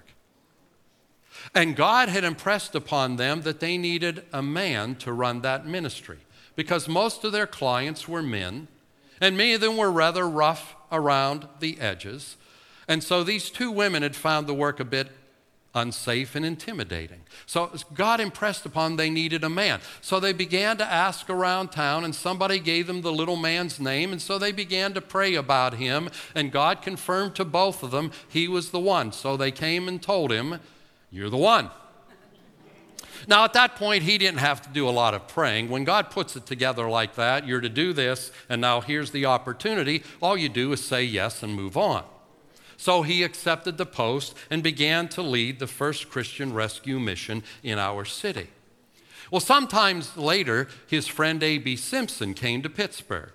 And 1.55 1.77
God 1.77 2.09
had 2.09 2.25
impressed 2.25 2.75
upon 2.75 3.17
them 3.17 3.43
that 3.43 3.61
they 3.61 3.77
needed 3.77 4.25
a 4.33 4.43
man 4.43 4.95
to 4.97 5.13
run 5.13 5.43
that 5.43 5.67
ministry 5.67 6.19
because 6.55 6.89
most 6.89 7.25
of 7.25 7.33
their 7.33 7.47
clients 7.47 8.07
were 8.07 8.23
men, 8.23 8.69
and 9.21 9.37
many 9.37 9.55
of 9.55 9.61
them 9.61 9.77
were 9.77 9.91
rather 9.91 10.29
rough 10.29 10.77
around 10.91 11.49
the 11.61 11.81
edges. 11.81 12.37
And 12.87 13.03
so 13.03 13.23
these 13.25 13.51
two 13.51 13.71
women 13.71 14.03
had 14.03 14.17
found 14.17 14.47
the 14.47 14.55
work 14.55 14.81
a 14.81 14.85
bit 14.85 15.09
unsafe 15.75 16.35
and 16.35 16.45
intimidating. 16.45 17.21
So 17.47 17.71
God 17.95 18.21
impressed 18.21 18.67
upon 18.67 18.97
they 18.97 19.09
needed 19.09 19.43
a 19.43 19.49
man. 19.49 19.81
So 20.01 20.21
they 20.21 20.33
began 20.33 20.77
to 20.79 20.85
ask 20.85 21.31
around 21.31 21.73
town, 21.73 22.05
and 22.05 22.15
somebody 22.15 22.59
gave 22.59 22.87
them 22.87 23.03
the 23.03 23.13
little 23.13 23.37
man's 23.37 23.81
name, 23.81 24.13
and 24.13 24.21
so 24.21 24.39
they 24.39 24.53
began 24.53 24.93
to 24.95 25.01
pray 25.01 25.35
about 25.35 25.75
him, 25.75 26.11
and 26.35 26.53
God 26.53 26.83
confirmed 26.83 27.35
to 27.37 27.45
both 27.45 27.83
of 27.83 27.91
them 27.91 28.13
he 28.29 28.49
was 28.49 28.71
the 28.71 28.81
one. 28.81 29.13
So 29.13 29.37
they 29.37 29.51
came 29.51 29.89
and 29.89 30.03
told 30.03 30.31
him, 30.31 30.61
You're 31.11 31.31
the 31.31 31.37
one. 31.37 31.71
Now, 33.29 33.45
at 33.45 33.53
that 33.53 33.77
point, 33.77 34.03
he 34.03 34.19
didn't 34.19 34.41
have 34.41 34.63
to 34.63 34.69
do 34.71 34.89
a 34.89 34.91
lot 34.91 35.15
of 35.15 35.29
praying. 35.29 35.69
When 35.69 35.85
God 35.85 36.11
puts 36.11 36.35
it 36.35 36.45
together 36.45 36.89
like 36.89 37.15
that, 37.15 37.47
you're 37.47 37.61
to 37.61 37.69
do 37.69 37.93
this, 37.93 38.33
and 38.49 38.61
now 38.61 38.81
here's 38.81 39.13
the 39.13 39.27
opportunity. 39.27 40.03
All 40.21 40.37
you 40.37 40.49
do 40.49 40.73
is 40.73 40.85
say 40.85 41.05
yes 41.05 41.43
and 41.43 41.55
move 41.55 41.77
on. 41.77 42.05
So 42.83 43.03
he 43.03 43.23
accepted 43.23 43.79
the 43.79 43.87
post 43.87 44.35
and 44.51 44.61
began 44.61 45.09
to 45.11 45.23
lead 45.23 45.61
the 45.61 45.69
first 45.69 46.11
Christian 46.11 46.53
rescue 46.53 46.99
mission 46.99 47.45
in 47.63 47.79
our 47.79 48.05
city. 48.05 48.49
Well, 49.31 49.41
sometimes 49.41 50.17
later, 50.17 50.67
his 50.89 51.07
friend 51.07 51.41
A.B. 51.45 51.77
Simpson 51.77 52.35
came 52.35 52.61
to 52.63 52.69
Pittsburgh 52.69 53.35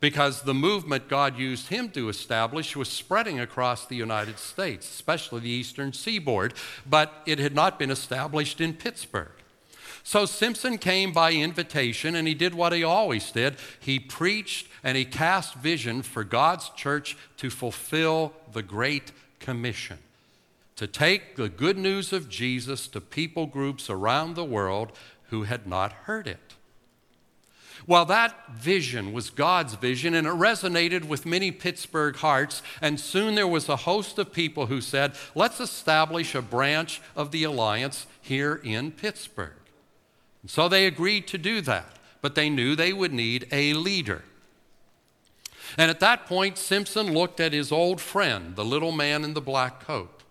because 0.00 0.40
the 0.40 0.54
movement 0.54 1.10
God 1.10 1.38
used 1.38 1.68
him 1.68 1.90
to 1.90 2.08
establish 2.08 2.74
was 2.74 2.88
spreading 2.88 3.38
across 3.38 3.84
the 3.84 3.96
United 3.96 4.38
States, 4.38 4.88
especially 4.88 5.40
the 5.40 5.50
eastern 5.50 5.92
seaboard, 5.92 6.54
but 6.88 7.12
it 7.26 7.38
had 7.38 7.54
not 7.54 7.78
been 7.78 7.90
established 7.90 8.62
in 8.62 8.72
Pittsburgh. 8.72 9.33
So 10.04 10.26
Simpson 10.26 10.78
came 10.78 11.12
by 11.12 11.32
invitation 11.32 12.14
and 12.14 12.28
he 12.28 12.34
did 12.34 12.54
what 12.54 12.72
he 12.72 12.84
always 12.84 13.32
did. 13.32 13.56
He 13.80 13.98
preached 13.98 14.68
and 14.84 14.96
he 14.96 15.04
cast 15.04 15.54
vision 15.54 16.02
for 16.02 16.22
God's 16.22 16.68
church 16.70 17.16
to 17.38 17.50
fulfill 17.50 18.32
the 18.52 18.62
Great 18.62 19.10
Commission 19.40 19.98
to 20.76 20.86
take 20.86 21.36
the 21.36 21.48
good 21.48 21.78
news 21.78 22.12
of 22.12 22.28
Jesus 22.28 22.88
to 22.88 23.00
people 23.00 23.46
groups 23.46 23.88
around 23.88 24.34
the 24.34 24.44
world 24.44 24.92
who 25.30 25.44
had 25.44 25.66
not 25.66 25.92
heard 25.92 26.26
it. 26.26 26.54
Well, 27.86 28.06
that 28.06 28.54
vision 28.54 29.12
was 29.12 29.28
God's 29.28 29.74
vision, 29.74 30.14
and 30.14 30.26
it 30.26 30.32
resonated 30.32 31.04
with 31.04 31.26
many 31.26 31.50
Pittsburgh 31.50 32.16
hearts. 32.16 32.62
And 32.80 32.98
soon 32.98 33.34
there 33.34 33.46
was 33.46 33.68
a 33.68 33.76
host 33.76 34.18
of 34.18 34.32
people 34.32 34.66
who 34.66 34.80
said, 34.80 35.12
Let's 35.34 35.60
establish 35.60 36.34
a 36.34 36.40
branch 36.40 37.02
of 37.14 37.30
the 37.30 37.44
Alliance 37.44 38.06
here 38.22 38.60
in 38.64 38.90
Pittsburgh. 38.90 39.52
So 40.46 40.68
they 40.68 40.86
agreed 40.86 41.26
to 41.28 41.38
do 41.38 41.60
that, 41.62 41.98
but 42.20 42.34
they 42.34 42.50
knew 42.50 42.74
they 42.74 42.92
would 42.92 43.12
need 43.12 43.46
a 43.50 43.74
leader. 43.74 44.22
And 45.78 45.90
at 45.90 46.00
that 46.00 46.26
point, 46.26 46.58
Simpson 46.58 47.12
looked 47.12 47.40
at 47.40 47.52
his 47.52 47.72
old 47.72 48.00
friend, 48.00 48.54
the 48.54 48.64
little 48.64 48.92
man 48.92 49.24
in 49.24 49.34
the 49.34 49.40
black 49.40 49.80
coat. 49.80 50.22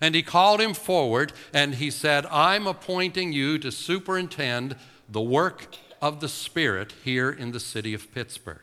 And 0.00 0.14
he 0.14 0.22
called 0.22 0.60
him 0.60 0.74
forward 0.74 1.32
and 1.52 1.76
he 1.76 1.90
said, 1.90 2.26
I'm 2.26 2.66
appointing 2.66 3.32
you 3.32 3.58
to 3.58 3.70
superintend 3.70 4.76
the 5.08 5.20
work 5.20 5.76
of 6.00 6.20
the 6.20 6.28
Spirit 6.28 6.92
here 7.04 7.30
in 7.30 7.52
the 7.52 7.60
city 7.60 7.94
of 7.94 8.12
Pittsburgh. 8.12 8.58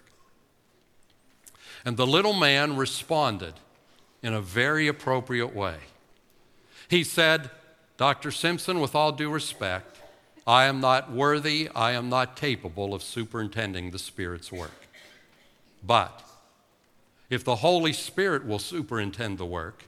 And 1.85 1.95
the 1.95 2.07
little 2.07 2.33
man 2.33 2.75
responded 2.75 3.53
in 4.21 4.33
a 4.33 4.41
very 4.41 4.87
appropriate 4.87 5.55
way. 5.55 5.77
He 6.89 7.03
said, 7.03 7.51
Dr. 7.95 8.31
Simpson, 8.31 8.79
with 8.81 8.95
all 8.95 9.11
due 9.11 9.29
respect, 9.29 9.99
I 10.49 10.65
am 10.65 10.79
not 10.81 11.11
worthy, 11.11 11.69
I 11.75 11.91
am 11.91 12.09
not 12.09 12.35
capable 12.35 12.95
of 12.95 13.03
superintending 13.03 13.91
the 13.91 13.99
Spirit's 13.99 14.51
work. 14.51 14.87
But 15.85 16.23
if 17.29 17.43
the 17.43 17.57
Holy 17.57 17.93
Spirit 17.93 18.47
will 18.47 18.57
superintend 18.57 19.37
the 19.37 19.45
work, 19.45 19.83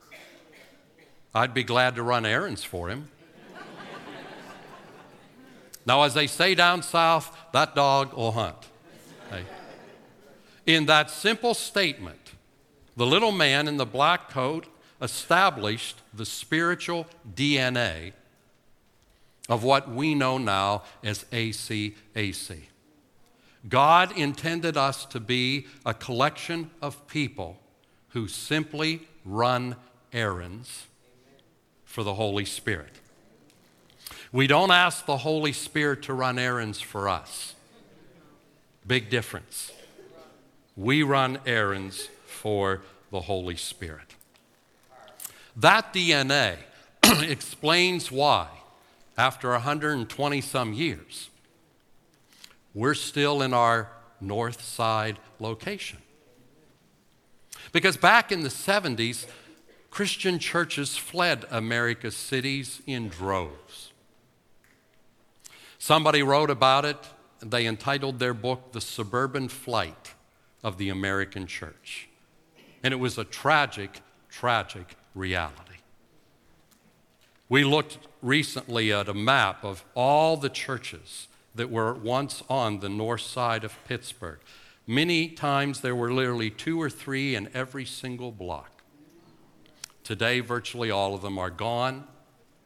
I'd 1.33 1.55
be 1.55 1.63
glad 1.63 1.95
to 1.95 2.03
run 2.03 2.27
errands 2.27 2.63
for 2.63 2.89
him. 2.89 3.09
now, 5.83 6.03
as 6.03 6.13
they 6.13 6.27
say 6.27 6.53
down 6.53 6.83
south, 6.83 7.35
that 7.53 7.73
dog 7.73 8.13
will 8.13 8.33
hunt. 8.33 8.67
Hey. 9.31 9.45
In 10.67 10.85
that 10.85 11.09
simple 11.09 11.55
statement, 11.55 12.33
the 12.95 13.07
little 13.07 13.31
man 13.31 13.67
in 13.67 13.77
the 13.77 13.85
black 13.87 14.29
coat 14.29 14.67
established 15.01 16.03
the 16.13 16.25
spiritual 16.27 17.07
of 19.51 19.65
what 19.65 19.91
we 19.91 20.15
know 20.15 20.37
now 20.37 20.81
as 21.03 21.25
ACAC. 21.25 22.61
God 23.67 24.17
intended 24.17 24.77
us 24.77 25.05
to 25.07 25.19
be 25.19 25.67
a 25.85 25.93
collection 25.93 26.71
of 26.81 27.05
people 27.07 27.59
who 28.09 28.29
simply 28.29 29.01
run 29.25 29.75
errands 30.13 30.87
for 31.83 32.01
the 32.01 32.13
Holy 32.13 32.45
Spirit. 32.45 33.01
We 34.31 34.47
don't 34.47 34.71
ask 34.71 35.05
the 35.05 35.17
Holy 35.17 35.51
Spirit 35.51 36.03
to 36.03 36.13
run 36.13 36.39
errands 36.39 36.79
for 36.79 37.09
us. 37.09 37.53
Big 38.87 39.09
difference. 39.09 39.73
We 40.77 41.03
run 41.03 41.39
errands 41.45 42.07
for 42.25 42.83
the 43.11 43.19
Holy 43.19 43.57
Spirit. 43.57 44.15
That 45.57 45.93
DNA 45.93 46.55
explains 47.03 48.09
why 48.09 48.47
after 49.21 49.51
120 49.51 50.41
some 50.41 50.73
years, 50.73 51.29
we're 52.73 52.95
still 52.95 53.43
in 53.43 53.53
our 53.53 53.87
north 54.19 54.63
side 54.63 55.19
location. 55.39 55.99
Because 57.71 57.97
back 57.97 58.31
in 58.31 58.41
the 58.41 58.49
70s, 58.49 59.27
Christian 59.91 60.39
churches 60.39 60.97
fled 60.97 61.45
America's 61.51 62.15
cities 62.15 62.81
in 62.87 63.09
droves. 63.09 63.91
Somebody 65.77 66.23
wrote 66.23 66.49
about 66.49 66.83
it, 66.83 66.97
they 67.41 67.67
entitled 67.67 68.17
their 68.17 68.33
book 68.33 68.71
The 68.71 68.81
Suburban 68.81 69.49
Flight 69.49 70.15
of 70.63 70.79
the 70.79 70.89
American 70.89 71.45
Church. 71.45 72.09
And 72.81 72.91
it 72.91 72.97
was 72.97 73.19
a 73.19 73.23
tragic, 73.23 74.01
tragic 74.29 74.95
reality. 75.13 75.70
We 77.51 77.65
looked 77.65 77.97
recently 78.21 78.93
at 78.93 79.09
a 79.09 79.13
map 79.13 79.65
of 79.65 79.83
all 79.93 80.37
the 80.37 80.47
churches 80.47 81.27
that 81.53 81.69
were 81.69 81.93
once 81.93 82.43
on 82.49 82.79
the 82.79 82.87
north 82.87 83.23
side 83.23 83.65
of 83.65 83.77
Pittsburgh. 83.83 84.39
Many 84.87 85.27
times 85.27 85.81
there 85.81 85.93
were 85.93 86.13
literally 86.13 86.49
two 86.49 86.81
or 86.81 86.89
three 86.89 87.35
in 87.35 87.49
every 87.53 87.83
single 87.83 88.31
block. 88.31 88.81
Today, 90.05 90.39
virtually 90.39 90.89
all 90.89 91.13
of 91.13 91.23
them 91.23 91.37
are 91.37 91.49
gone 91.49 92.05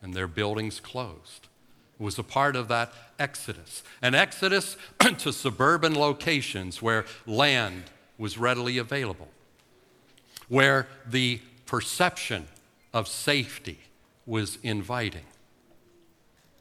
and 0.04 0.14
their 0.14 0.28
buildings 0.28 0.80
closed. 0.80 1.48
It 2.00 2.04
was 2.04 2.20
a 2.20 2.24
part 2.24 2.56
of 2.56 2.68
that 2.68 2.94
exodus, 3.18 3.82
an 4.04 4.14
exodus 4.14 4.78
to 5.18 5.34
suburban 5.34 5.96
locations 5.96 6.80
where 6.80 7.06
land 7.26 7.86
was 8.20 8.38
readily 8.38 8.78
available, 8.78 9.30
where 10.48 10.88
the 11.08 11.42
perception 11.66 12.46
of 12.94 13.08
safety 13.08 13.80
was 14.26 14.58
inviting, 14.64 15.26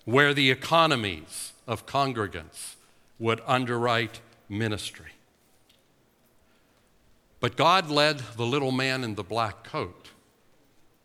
where 0.05 0.35
the 0.35 0.51
economies 0.51 1.53
of 1.67 1.87
congregants 1.87 2.75
would 3.19 3.41
underwrite 3.47 4.21
ministry. 4.49 5.13
But 7.41 7.57
God 7.57 7.91
led 7.91 8.21
the 8.37 8.47
little 8.47 8.73
man 8.73 9.05
in 9.05 9.15
the 9.15 9.23
black 9.23 9.65
coat 9.65 10.09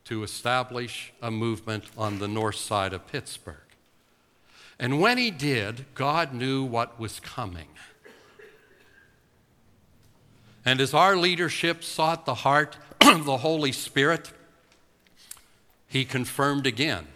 to 0.06 0.24
establish 0.24 1.14
a 1.22 1.30
movement 1.30 1.84
on 1.98 2.20
the 2.20 2.28
north 2.28 2.56
side 2.56 2.94
of 2.94 3.08
Pittsburgh. 3.08 3.58
And 4.80 5.02
when 5.02 5.18
he 5.18 5.30
did, 5.30 5.86
God 5.94 6.34
knew 6.34 6.64
what 6.64 7.00
was 7.00 7.20
coming. 7.20 7.68
And 10.66 10.80
as 10.80 10.94
our 10.94 11.18
leadership 11.18 11.84
sought 11.84 12.26
the 12.26 12.36
heart 12.36 12.78
of 13.02 13.26
the 13.26 13.38
Holy 13.38 13.72
Spirit, 13.72 14.32
he 15.90 16.06
confirmed 16.06 16.66
again 16.66 17.08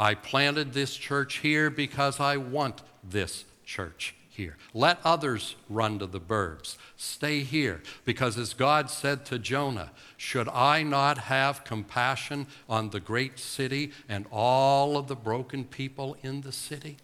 I 0.00 0.14
planted 0.14 0.72
this 0.72 0.96
church 0.96 1.36
here 1.38 1.68
because 1.68 2.20
I 2.20 2.38
want 2.38 2.80
this 3.04 3.44
church 3.66 4.14
here. 4.30 4.56
Let 4.72 4.98
others 5.04 5.56
run 5.68 5.98
to 5.98 6.06
the 6.06 6.18
burbs. 6.18 6.78
Stay 6.96 7.40
here. 7.40 7.82
Because 8.06 8.38
as 8.38 8.54
God 8.54 8.88
said 8.88 9.26
to 9.26 9.38
Jonah, 9.38 9.90
should 10.16 10.48
I 10.48 10.82
not 10.82 11.18
have 11.18 11.64
compassion 11.64 12.46
on 12.66 12.88
the 12.88 12.98
great 12.98 13.38
city 13.38 13.92
and 14.08 14.24
all 14.32 14.96
of 14.96 15.06
the 15.06 15.16
broken 15.16 15.64
people 15.64 16.16
in 16.22 16.40
the 16.40 16.52
city? 16.52 16.96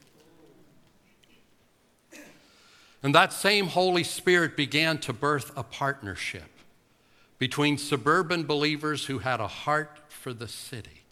And 3.02 3.14
that 3.14 3.34
same 3.34 3.66
Holy 3.66 4.04
Spirit 4.04 4.56
began 4.56 4.96
to 5.00 5.12
birth 5.12 5.52
a 5.54 5.62
partnership 5.62 6.48
between 7.38 7.76
suburban 7.76 8.44
believers 8.44 9.04
who 9.04 9.18
had 9.18 9.38
a 9.38 9.46
heart 9.46 9.98
for 10.08 10.32
the 10.32 10.48
city 10.48 11.02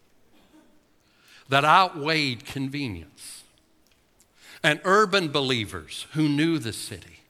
that 1.49 1.65
outweighed 1.65 2.45
convenience, 2.45 3.43
and 4.63 4.81
urban 4.85 5.29
believers 5.29 6.07
who 6.13 6.29
knew 6.29 6.59
the 6.59 6.73
city 6.73 7.21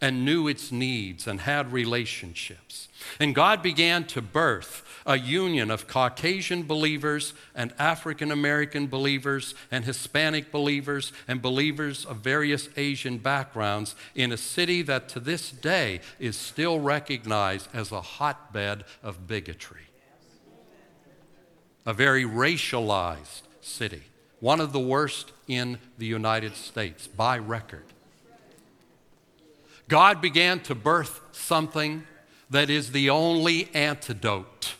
and 0.00 0.24
knew 0.24 0.48
its 0.48 0.72
needs 0.72 1.28
and 1.28 1.40
had 1.40 1.72
relationships. 1.72 2.88
And 3.20 3.34
God 3.34 3.62
began 3.62 4.04
to 4.06 4.20
birth 4.20 4.82
a 5.06 5.16
union 5.18 5.70
of 5.70 5.86
Caucasian 5.86 6.64
believers 6.64 7.34
and 7.54 7.72
African 7.78 8.32
American 8.32 8.88
believers 8.88 9.54
and 9.70 9.84
Hispanic 9.84 10.50
believers 10.50 11.12
and 11.28 11.40
believers 11.40 12.04
of 12.04 12.18
various 12.18 12.68
Asian 12.76 13.18
backgrounds 13.18 13.94
in 14.14 14.32
a 14.32 14.36
city 14.36 14.82
that 14.82 15.08
to 15.10 15.20
this 15.20 15.50
day 15.50 16.00
is 16.18 16.36
still 16.36 16.80
recognized 16.80 17.68
as 17.72 17.92
a 17.92 18.00
hotbed 18.00 18.84
of 19.02 19.26
bigotry 19.26 19.91
a 21.84 21.92
very 21.92 22.24
racialized 22.24 23.42
city, 23.60 24.02
one 24.40 24.60
of 24.60 24.72
the 24.72 24.80
worst 24.80 25.32
in 25.48 25.78
the 25.98 26.06
United 26.06 26.54
States 26.54 27.06
by 27.06 27.38
record. 27.38 27.84
God 29.88 30.20
began 30.20 30.60
to 30.60 30.74
birth 30.74 31.20
something 31.32 32.04
that 32.50 32.70
is 32.70 32.92
the 32.92 33.10
only 33.10 33.68
antidote 33.74 34.74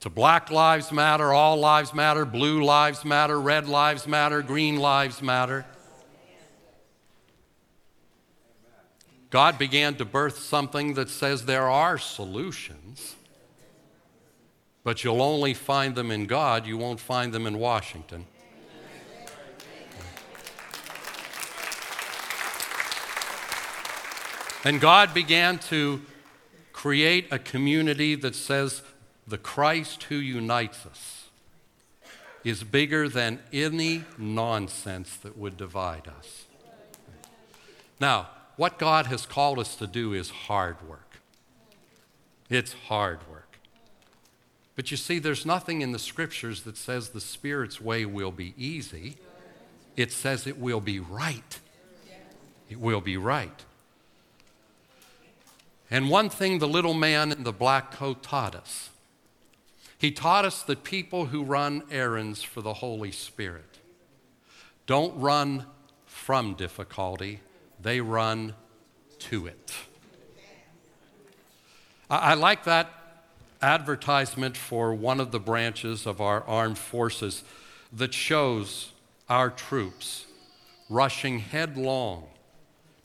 to 0.00 0.10
Black 0.10 0.50
Lives 0.50 0.92
Matter, 0.92 1.32
All 1.32 1.56
Lives 1.56 1.94
Matter, 1.94 2.24
Blue 2.24 2.62
Lives 2.62 3.04
Matter, 3.04 3.40
Red 3.40 3.68
Lives 3.68 4.06
Matter, 4.06 4.42
Green 4.42 4.76
Lives 4.76 5.22
Matter. 5.22 5.64
God 9.30 9.58
began 9.58 9.96
to 9.96 10.04
birth 10.04 10.38
something 10.38 10.94
that 10.94 11.08
says 11.08 11.46
there 11.46 11.68
are 11.68 11.98
solutions 11.98 13.16
but 14.84 15.02
you'll 15.02 15.22
only 15.22 15.54
find 15.54 15.94
them 15.94 16.10
in 16.10 16.26
God, 16.26 16.66
you 16.66 16.76
won't 16.76 17.00
find 17.00 17.32
them 17.32 17.46
in 17.46 17.58
Washington. 17.58 18.26
And 24.64 24.80
God 24.80 25.12
began 25.12 25.58
to 25.70 26.00
create 26.72 27.26
a 27.30 27.38
community 27.38 28.14
that 28.14 28.34
says 28.34 28.82
the 29.26 29.36
Christ 29.36 30.04
who 30.04 30.16
unites 30.16 30.86
us 30.86 31.28
is 32.44 32.62
bigger 32.62 33.08
than 33.08 33.40
any 33.52 34.04
nonsense 34.18 35.16
that 35.18 35.36
would 35.36 35.56
divide 35.56 36.08
us. 36.08 36.44
Now, 38.00 38.28
what 38.56 38.78
God 38.78 39.06
has 39.06 39.26
called 39.26 39.58
us 39.58 39.76
to 39.76 39.86
do 39.86 40.12
is 40.12 40.30
hard 40.30 40.76
work. 40.86 41.18
It's 42.48 42.72
hard 42.72 43.20
work. 43.30 43.33
But 44.76 44.90
you 44.90 44.96
see, 44.96 45.18
there's 45.18 45.46
nothing 45.46 45.82
in 45.82 45.92
the 45.92 45.98
scriptures 45.98 46.62
that 46.62 46.76
says 46.76 47.10
the 47.10 47.20
Spirit's 47.20 47.80
way 47.80 48.04
will 48.04 48.32
be 48.32 48.54
easy. 48.56 49.16
It 49.96 50.10
says 50.10 50.46
it 50.46 50.58
will 50.58 50.80
be 50.80 50.98
right. 50.98 51.60
It 52.68 52.80
will 52.80 53.00
be 53.00 53.16
right. 53.16 53.64
And 55.90 56.10
one 56.10 56.28
thing 56.28 56.58
the 56.58 56.66
little 56.66 56.94
man 56.94 57.30
in 57.30 57.44
the 57.44 57.52
black 57.52 57.92
coat 57.92 58.22
taught 58.22 58.54
us 58.54 58.90
he 60.04 60.10
taught 60.10 60.44
us 60.44 60.62
that 60.64 60.84
people 60.84 61.24
who 61.24 61.42
run 61.42 61.82
errands 61.90 62.42
for 62.42 62.60
the 62.60 62.74
Holy 62.74 63.10
Spirit 63.10 63.78
don't 64.86 65.18
run 65.18 65.64
from 66.04 66.52
difficulty, 66.52 67.40
they 67.80 68.02
run 68.02 68.54
to 69.18 69.46
it. 69.46 69.72
I, 72.10 72.32
I 72.32 72.34
like 72.34 72.64
that 72.64 72.90
advertisement 73.64 74.58
for 74.58 74.94
one 74.94 75.18
of 75.20 75.30
the 75.32 75.40
branches 75.40 76.04
of 76.04 76.20
our 76.20 76.44
armed 76.44 76.76
forces 76.76 77.42
that 77.90 78.12
shows 78.12 78.92
our 79.26 79.48
troops 79.48 80.26
rushing 80.90 81.38
headlong 81.38 82.26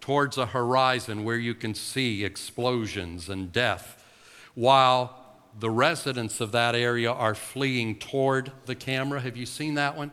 towards 0.01 0.37
a 0.37 0.47
horizon 0.47 1.23
where 1.23 1.37
you 1.37 1.55
can 1.55 1.73
see 1.73 2.25
explosions 2.25 3.29
and 3.29 3.53
death, 3.53 4.03
while 4.53 5.15
the 5.57 5.69
residents 5.69 6.41
of 6.41 6.51
that 6.51 6.75
area 6.75 7.09
are 7.11 7.35
fleeing 7.35 7.95
toward 7.95 8.51
the 8.65 8.75
camera. 8.75 9.21
Have 9.21 9.37
you 9.37 9.45
seen 9.45 9.75
that 9.75 9.95
one? 9.95 10.11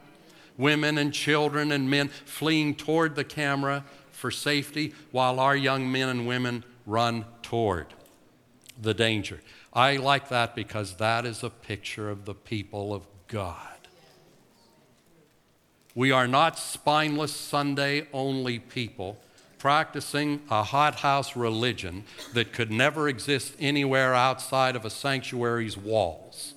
Women 0.57 0.97
and 0.97 1.13
children 1.13 1.73
and 1.73 1.91
men 1.91 2.09
fleeing 2.25 2.77
toward 2.77 3.17
the 3.17 3.25
camera 3.25 3.85
for 4.13 4.31
safety, 4.31 4.95
while 5.11 5.41
our 5.41 5.57
young 5.57 5.91
men 5.91 6.09
and 6.09 6.27
women 6.27 6.63
run 6.87 7.25
toward 7.43 7.89
the 8.81 8.95
danger. 8.95 9.41
I 9.77 9.99
like 9.99 10.31
that 10.31 10.55
because 10.55 10.95
that 10.95 11.27
is 11.27 11.43
a 11.43 11.51
picture 11.51 12.09
of 12.09 12.25
the 12.25 12.35
people 12.35 12.95
of 12.95 13.07
God. 13.29 13.61
We 15.95 16.11
are 16.13 16.27
not 16.27 16.59
spineless 16.59 17.37
Sunday 17.37 18.09
only 18.11 18.59
people 18.59 19.19
practicing 19.59 20.41
a 20.51 20.63
hothouse 20.63 21.37
religion 21.37 22.05
that 22.33 22.55
could 22.55 22.71
never 22.71 23.07
exist 23.07 23.53
anywhere 23.59 24.15
outside 24.15 24.77
of 24.77 24.87
a 24.87 24.91
sanctuary's 24.91 25.77
walls. 25.77 26.55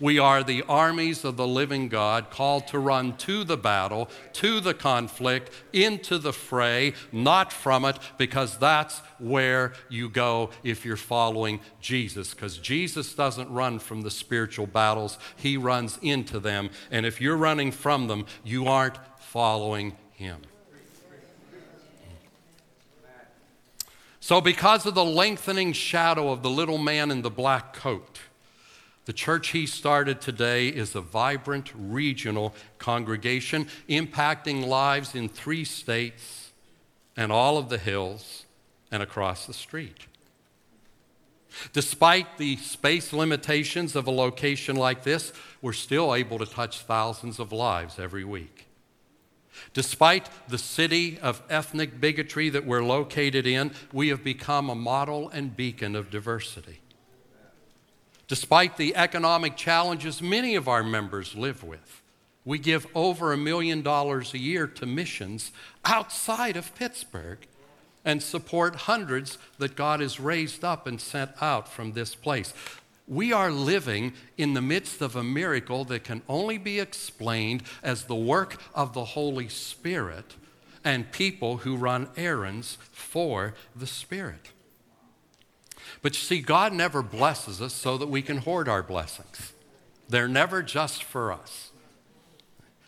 We 0.00 0.18
are 0.18 0.42
the 0.42 0.62
armies 0.68 1.24
of 1.24 1.36
the 1.36 1.46
living 1.46 1.88
God 1.88 2.30
called 2.30 2.66
to 2.68 2.78
run 2.78 3.16
to 3.18 3.44
the 3.44 3.56
battle, 3.56 4.10
to 4.34 4.60
the 4.60 4.74
conflict, 4.74 5.50
into 5.72 6.18
the 6.18 6.32
fray, 6.32 6.94
not 7.12 7.52
from 7.52 7.84
it, 7.84 7.98
because 8.18 8.58
that's 8.58 8.98
where 9.18 9.72
you 9.88 10.08
go 10.08 10.50
if 10.62 10.84
you're 10.84 10.96
following 10.96 11.60
Jesus. 11.80 12.34
Because 12.34 12.58
Jesus 12.58 13.14
doesn't 13.14 13.50
run 13.50 13.78
from 13.78 14.02
the 14.02 14.10
spiritual 14.10 14.66
battles, 14.66 15.18
He 15.36 15.56
runs 15.56 15.98
into 16.02 16.40
them. 16.40 16.70
And 16.90 17.06
if 17.06 17.20
you're 17.20 17.36
running 17.36 17.72
from 17.72 18.08
them, 18.08 18.26
you 18.44 18.66
aren't 18.66 18.98
following 19.18 19.96
Him. 20.12 20.42
So, 24.20 24.40
because 24.40 24.86
of 24.86 24.96
the 24.96 25.04
lengthening 25.04 25.72
shadow 25.72 26.32
of 26.32 26.42
the 26.42 26.50
little 26.50 26.78
man 26.78 27.12
in 27.12 27.22
the 27.22 27.30
black 27.30 27.72
coat, 27.72 28.18
the 29.06 29.12
church 29.12 29.48
he 29.48 29.66
started 29.66 30.20
today 30.20 30.68
is 30.68 30.94
a 30.94 31.00
vibrant 31.00 31.72
regional 31.76 32.54
congregation 32.78 33.68
impacting 33.88 34.66
lives 34.66 35.14
in 35.14 35.28
three 35.28 35.64
states 35.64 36.50
and 37.16 37.32
all 37.32 37.56
of 37.56 37.68
the 37.68 37.78
hills 37.78 38.44
and 38.90 39.02
across 39.02 39.46
the 39.46 39.54
street. 39.54 40.06
Despite 41.72 42.36
the 42.36 42.56
space 42.56 43.12
limitations 43.12 43.96
of 43.96 44.06
a 44.06 44.10
location 44.10 44.76
like 44.76 45.04
this, 45.04 45.32
we're 45.62 45.72
still 45.72 46.14
able 46.14 46.38
to 46.38 46.46
touch 46.46 46.80
thousands 46.80 47.38
of 47.38 47.52
lives 47.52 47.98
every 47.98 48.24
week. 48.24 48.66
Despite 49.72 50.28
the 50.48 50.58
city 50.58 51.18
of 51.20 51.42
ethnic 51.48 52.00
bigotry 52.00 52.50
that 52.50 52.66
we're 52.66 52.84
located 52.84 53.46
in, 53.46 53.70
we 53.92 54.08
have 54.08 54.22
become 54.22 54.68
a 54.68 54.74
model 54.74 55.28
and 55.30 55.56
beacon 55.56 55.96
of 55.96 56.10
diversity. 56.10 56.80
Despite 58.28 58.76
the 58.76 58.96
economic 58.96 59.56
challenges 59.56 60.20
many 60.20 60.56
of 60.56 60.66
our 60.66 60.82
members 60.82 61.34
live 61.36 61.62
with, 61.62 62.02
we 62.44 62.58
give 62.58 62.86
over 62.94 63.32
a 63.32 63.36
million 63.36 63.82
dollars 63.82 64.34
a 64.34 64.38
year 64.38 64.66
to 64.66 64.86
missions 64.86 65.52
outside 65.84 66.56
of 66.56 66.74
Pittsburgh 66.74 67.38
and 68.04 68.22
support 68.22 68.76
hundreds 68.76 69.38
that 69.58 69.76
God 69.76 70.00
has 70.00 70.20
raised 70.20 70.64
up 70.64 70.86
and 70.86 71.00
sent 71.00 71.30
out 71.40 71.68
from 71.68 71.92
this 71.92 72.14
place. 72.14 72.54
We 73.08 73.32
are 73.32 73.50
living 73.52 74.14
in 74.36 74.54
the 74.54 74.62
midst 74.62 75.00
of 75.00 75.14
a 75.14 75.22
miracle 75.22 75.84
that 75.84 76.04
can 76.04 76.22
only 76.28 76.58
be 76.58 76.80
explained 76.80 77.62
as 77.82 78.04
the 78.04 78.16
work 78.16 78.60
of 78.74 78.92
the 78.92 79.04
Holy 79.04 79.48
Spirit 79.48 80.34
and 80.84 81.10
people 81.12 81.58
who 81.58 81.76
run 81.76 82.08
errands 82.16 82.78
for 82.92 83.54
the 83.74 83.86
Spirit. 83.86 84.50
But 86.02 86.14
you 86.14 86.20
see, 86.20 86.40
God 86.40 86.72
never 86.72 87.02
blesses 87.02 87.60
us 87.60 87.72
so 87.72 87.98
that 87.98 88.08
we 88.08 88.22
can 88.22 88.38
hoard 88.38 88.68
our 88.68 88.82
blessings. 88.82 89.52
They're 90.08 90.28
never 90.28 90.62
just 90.62 91.02
for 91.02 91.32
us. 91.32 91.70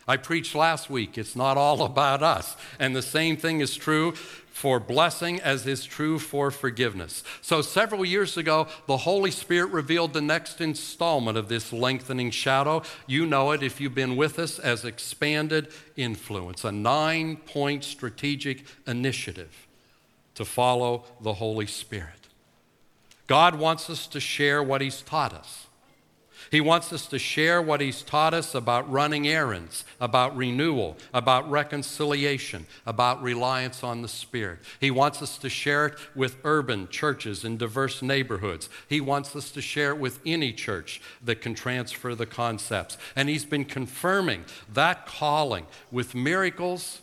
I 0.07 0.17
preached 0.17 0.55
last 0.55 0.89
week, 0.89 1.19
it's 1.19 1.35
not 1.35 1.55
all 1.55 1.83
about 1.83 2.23
us. 2.23 2.57
And 2.79 2.95
the 2.95 3.01
same 3.01 3.37
thing 3.37 3.59
is 3.59 3.75
true 3.75 4.13
for 4.59 4.79
blessing 4.79 5.39
as 5.39 5.65
is 5.67 5.85
true 5.85 6.19
for 6.19 6.51
forgiveness. 6.51 7.23
So, 7.41 7.61
several 7.61 8.03
years 8.03 8.35
ago, 8.35 8.67
the 8.87 8.97
Holy 8.97 9.31
Spirit 9.31 9.71
revealed 9.71 10.13
the 10.13 10.21
next 10.21 10.59
installment 10.59 11.37
of 11.37 11.47
this 11.47 11.71
lengthening 11.71 12.31
shadow. 12.31 12.81
You 13.07 13.25
know 13.25 13.51
it 13.51 13.63
if 13.63 13.79
you've 13.79 13.95
been 13.95 14.17
with 14.17 14.37
us 14.39 14.59
as 14.59 14.83
expanded 14.83 15.71
influence, 15.95 16.65
a 16.65 16.71
nine 16.71 17.37
point 17.37 17.83
strategic 17.83 18.65
initiative 18.87 19.67
to 20.35 20.43
follow 20.43 21.05
the 21.21 21.35
Holy 21.35 21.67
Spirit. 21.67 22.18
God 23.29 23.59
wants 23.59 23.91
us 23.91 24.07
to 24.07 24.19
share 24.19 24.63
what 24.63 24.81
He's 24.81 25.03
taught 25.03 25.33
us. 25.33 25.67
He 26.49 26.61
wants 26.61 26.91
us 26.91 27.05
to 27.05 27.19
share 27.19 27.61
what 27.61 27.79
He's 27.79 28.01
taught 28.01 28.33
us 28.33 28.55
about 28.55 28.91
running 28.91 29.27
errands, 29.27 29.85
about 30.01 30.35
renewal, 30.35 30.97
about 31.13 31.47
reconciliation, 31.47 32.65
about 32.87 33.21
reliance 33.21 33.83
on 33.83 34.01
the 34.01 34.07
Spirit. 34.07 34.57
He 34.79 34.89
wants 34.89 35.21
us 35.21 35.37
to 35.37 35.47
share 35.49 35.85
it 35.85 35.99
with 36.15 36.37
urban 36.43 36.87
churches 36.87 37.45
in 37.45 37.57
diverse 37.57 38.01
neighborhoods. 38.01 38.67
He 38.87 38.99
wants 38.99 39.35
us 39.35 39.51
to 39.51 39.61
share 39.61 39.91
it 39.91 39.99
with 39.99 40.19
any 40.25 40.51
church 40.51 40.99
that 41.23 41.39
can 41.39 41.53
transfer 41.53 42.15
the 42.15 42.25
concepts. 42.25 42.97
And 43.15 43.29
He's 43.29 43.45
been 43.45 43.63
confirming 43.63 44.45
that 44.73 45.05
calling 45.05 45.67
with 45.91 46.15
miracles 46.15 47.01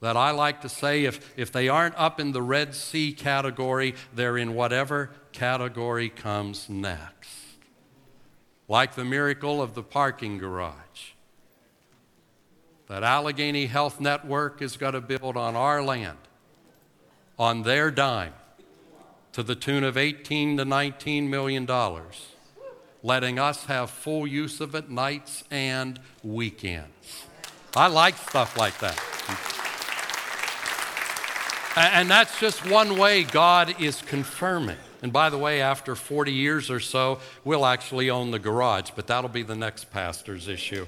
that 0.00 0.16
I 0.16 0.30
like 0.30 0.60
to 0.60 0.68
say 0.68 1.04
if, 1.04 1.38
if 1.38 1.50
they 1.50 1.68
aren't 1.68 1.94
up 1.96 2.20
in 2.20 2.32
the 2.32 2.42
Red 2.42 2.74
Sea 2.74 3.12
category, 3.12 3.94
they're 4.14 4.36
in 4.36 4.54
whatever 4.54 5.10
category 5.32 6.08
comes 6.08 6.68
next. 6.68 7.30
Like 8.68 8.94
the 8.94 9.04
miracle 9.04 9.62
of 9.62 9.74
the 9.74 9.82
parking 9.82 10.38
garage 10.38 11.12
that 12.88 13.02
Allegheny 13.02 13.66
Health 13.66 14.00
Network 14.00 14.62
is 14.62 14.76
going 14.76 14.92
to 14.92 15.00
build 15.00 15.36
on 15.36 15.56
our 15.56 15.82
land, 15.82 16.18
on 17.38 17.62
their 17.62 17.90
dime, 17.90 18.34
to 19.32 19.42
the 19.42 19.56
tune 19.56 19.84
of 19.84 19.96
18 19.96 20.56
to 20.56 20.64
19 20.64 21.28
million 21.28 21.66
dollars, 21.66 22.28
letting 23.02 23.38
us 23.38 23.64
have 23.66 23.90
full 23.90 24.26
use 24.26 24.60
of 24.60 24.74
it 24.74 24.88
nights 24.88 25.44
and 25.50 26.00
weekends. 26.22 27.24
I 27.74 27.88
like 27.88 28.16
stuff 28.16 28.56
like 28.56 28.78
that. 28.78 29.65
And 31.76 32.10
that's 32.10 32.40
just 32.40 32.68
one 32.70 32.96
way 32.96 33.22
God 33.22 33.78
is 33.78 34.00
confirming. 34.00 34.78
And 35.02 35.12
by 35.12 35.28
the 35.28 35.36
way, 35.36 35.60
after 35.60 35.94
40 35.94 36.32
years 36.32 36.70
or 36.70 36.80
so, 36.80 37.18
we'll 37.44 37.66
actually 37.66 38.08
own 38.08 38.30
the 38.30 38.38
garage, 38.38 38.90
but 38.96 39.06
that'll 39.06 39.28
be 39.28 39.42
the 39.42 39.54
next 39.54 39.90
pastor's 39.90 40.48
issue. 40.48 40.86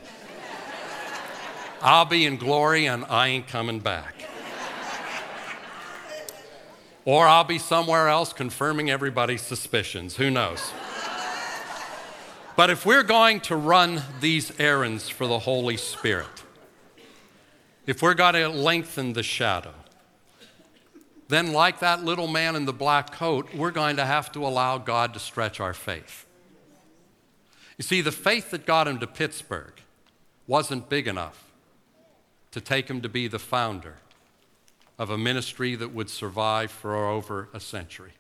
I'll 1.83 2.07
be 2.07 2.25
in 2.25 2.39
glory 2.39 2.87
and 2.87 3.05
I 3.05 3.29
ain't 3.29 3.47
coming 3.47 3.81
back. 3.81 4.15
Or 7.05 7.27
I'll 7.27 7.45
be 7.45 7.59
somewhere 7.59 8.09
else 8.09 8.33
confirming 8.33 8.91
everybody's 8.91 9.43
suspicions. 9.43 10.17
Who 10.17 10.31
knows? 10.31 10.73
But 12.57 12.71
if 12.71 12.85
we're 12.85 13.05
going 13.05 13.41
to 13.43 13.57
run 13.57 14.03
these 14.21 14.59
errands 14.59 15.09
for 15.09 15.27
the 15.27 15.39
Holy 15.39 15.77
Spirit, 15.77 16.27
if 17.87 18.03
we're 18.03 18.15
going 18.15 18.35
to 18.35 18.49
lengthen 18.49 19.13
the 19.13 19.23
shadow, 19.23 19.75
then, 21.29 21.53
like 21.53 21.81
that 21.81 22.05
little 22.05 22.27
man 22.27 22.57
in 22.57 22.65
the 22.65 22.73
black 22.73 23.13
coat, 23.13 23.55
we're 23.55 23.71
going 23.71 23.97
to 23.97 24.07
have 24.07 24.33
to 24.33 24.47
allow 24.47 24.79
God 24.79 25.13
to 25.13 25.21
stretch 25.21 25.61
our 25.61 25.75
faith. 25.75 26.25
You 27.77 27.83
see, 27.85 28.01
the 28.01 28.13
faith 28.13 28.51
that 28.51 28.67
got 28.67 28.89
him 28.89 28.99
to 28.99 29.07
Pittsburgh 29.07 29.75
wasn't 30.47 30.89
big 30.89 31.07
enough 31.07 31.45
to 32.51 32.61
take 32.61 32.89
him 32.89 33.03
to 33.03 33.09
be 33.09 33.29
the 33.29 33.39
founder 33.39 33.97
of 34.99 35.11
a 35.11 35.19
ministry 35.19 35.77
that 35.77 35.95
would 35.95 36.09
survive 36.09 36.71
for 36.71 36.97
over 36.97 37.49
a 37.53 37.61
century. 37.61 38.13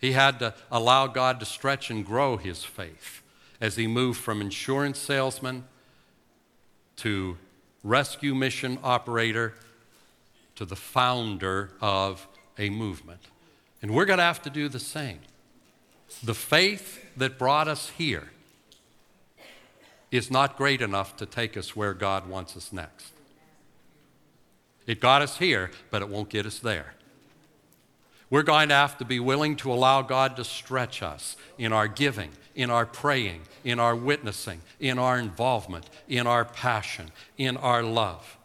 He 0.00 0.12
had 0.12 0.38
to 0.38 0.54
allow 0.70 1.08
God 1.08 1.40
to 1.40 1.46
stretch 1.46 1.90
and 1.90 2.06
grow 2.06 2.36
his 2.36 2.64
faith 2.64 3.22
as 3.60 3.76
he 3.76 3.86
moved 3.86 4.18
from 4.18 4.40
insurance 4.40 4.98
salesman 4.98 5.64
to 6.96 7.36
rescue 7.82 8.34
mission 8.34 8.78
operator 8.82 9.54
to 10.60 10.66
the 10.66 10.76
founder 10.76 11.70
of 11.80 12.28
a 12.58 12.68
movement. 12.68 13.22
And 13.80 13.92
we're 13.92 14.04
going 14.04 14.18
to 14.18 14.24
have 14.24 14.42
to 14.42 14.50
do 14.50 14.68
the 14.68 14.78
same. 14.78 15.20
The 16.22 16.34
faith 16.34 17.02
that 17.16 17.38
brought 17.38 17.66
us 17.66 17.88
here 17.96 18.28
is 20.10 20.30
not 20.30 20.58
great 20.58 20.82
enough 20.82 21.16
to 21.16 21.24
take 21.24 21.56
us 21.56 21.74
where 21.74 21.94
God 21.94 22.28
wants 22.28 22.58
us 22.58 22.74
next. 22.74 23.14
It 24.86 25.00
got 25.00 25.22
us 25.22 25.38
here, 25.38 25.70
but 25.90 26.02
it 26.02 26.10
won't 26.10 26.28
get 26.28 26.44
us 26.44 26.58
there. 26.58 26.92
We're 28.28 28.42
going 28.42 28.68
to 28.68 28.74
have 28.74 28.98
to 28.98 29.06
be 29.06 29.18
willing 29.18 29.56
to 29.56 29.72
allow 29.72 30.02
God 30.02 30.36
to 30.36 30.44
stretch 30.44 31.02
us 31.02 31.38
in 31.56 31.72
our 31.72 31.88
giving, 31.88 32.32
in 32.54 32.68
our 32.68 32.84
praying, 32.84 33.44
in 33.64 33.80
our 33.80 33.96
witnessing, 33.96 34.60
in 34.78 34.98
our 34.98 35.18
involvement, 35.18 35.88
in 36.06 36.26
our 36.26 36.44
passion, 36.44 37.12
in 37.38 37.56
our 37.56 37.82
love. 37.82 38.36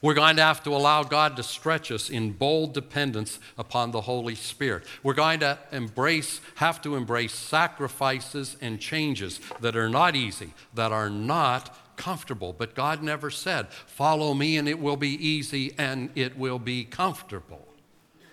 We're 0.00 0.14
going 0.14 0.36
to 0.36 0.42
have 0.42 0.62
to 0.64 0.70
allow 0.70 1.02
God 1.02 1.36
to 1.36 1.42
stretch 1.42 1.90
us 1.90 2.10
in 2.10 2.32
bold 2.32 2.74
dependence 2.74 3.38
upon 3.56 3.90
the 3.90 4.02
Holy 4.02 4.34
Spirit. 4.34 4.84
We're 5.02 5.14
going 5.14 5.40
to 5.40 5.58
embrace, 5.70 6.40
have 6.56 6.80
to 6.82 6.96
embrace 6.96 7.34
sacrifices 7.34 8.56
and 8.60 8.80
changes 8.80 9.40
that 9.60 9.76
are 9.76 9.88
not 9.88 10.16
easy, 10.16 10.54
that 10.74 10.92
are 10.92 11.10
not 11.10 11.96
comfortable. 11.96 12.52
But 12.52 12.74
God 12.74 13.02
never 13.02 13.30
said, 13.30 13.72
Follow 13.72 14.34
me 14.34 14.56
and 14.56 14.68
it 14.68 14.78
will 14.78 14.96
be 14.96 15.10
easy 15.10 15.72
and 15.78 16.10
it 16.14 16.36
will 16.36 16.58
be 16.58 16.84
comfortable. 16.84 17.68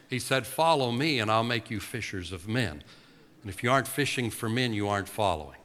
He 0.10 0.20
said, 0.20 0.48
Follow 0.48 0.92
me 0.92 1.20
and 1.20 1.30
I'll 1.30 1.44
make 1.44 1.70
you 1.70 1.80
fishers 1.80 2.32
of 2.32 2.48
men. 2.48 2.84
And 3.42 3.50
if 3.50 3.64
you 3.64 3.72
aren't 3.72 3.88
fishing 3.88 4.30
for 4.30 4.50
men, 4.50 4.74
you 4.74 4.88
aren't 4.88 5.08
following. 5.08 5.60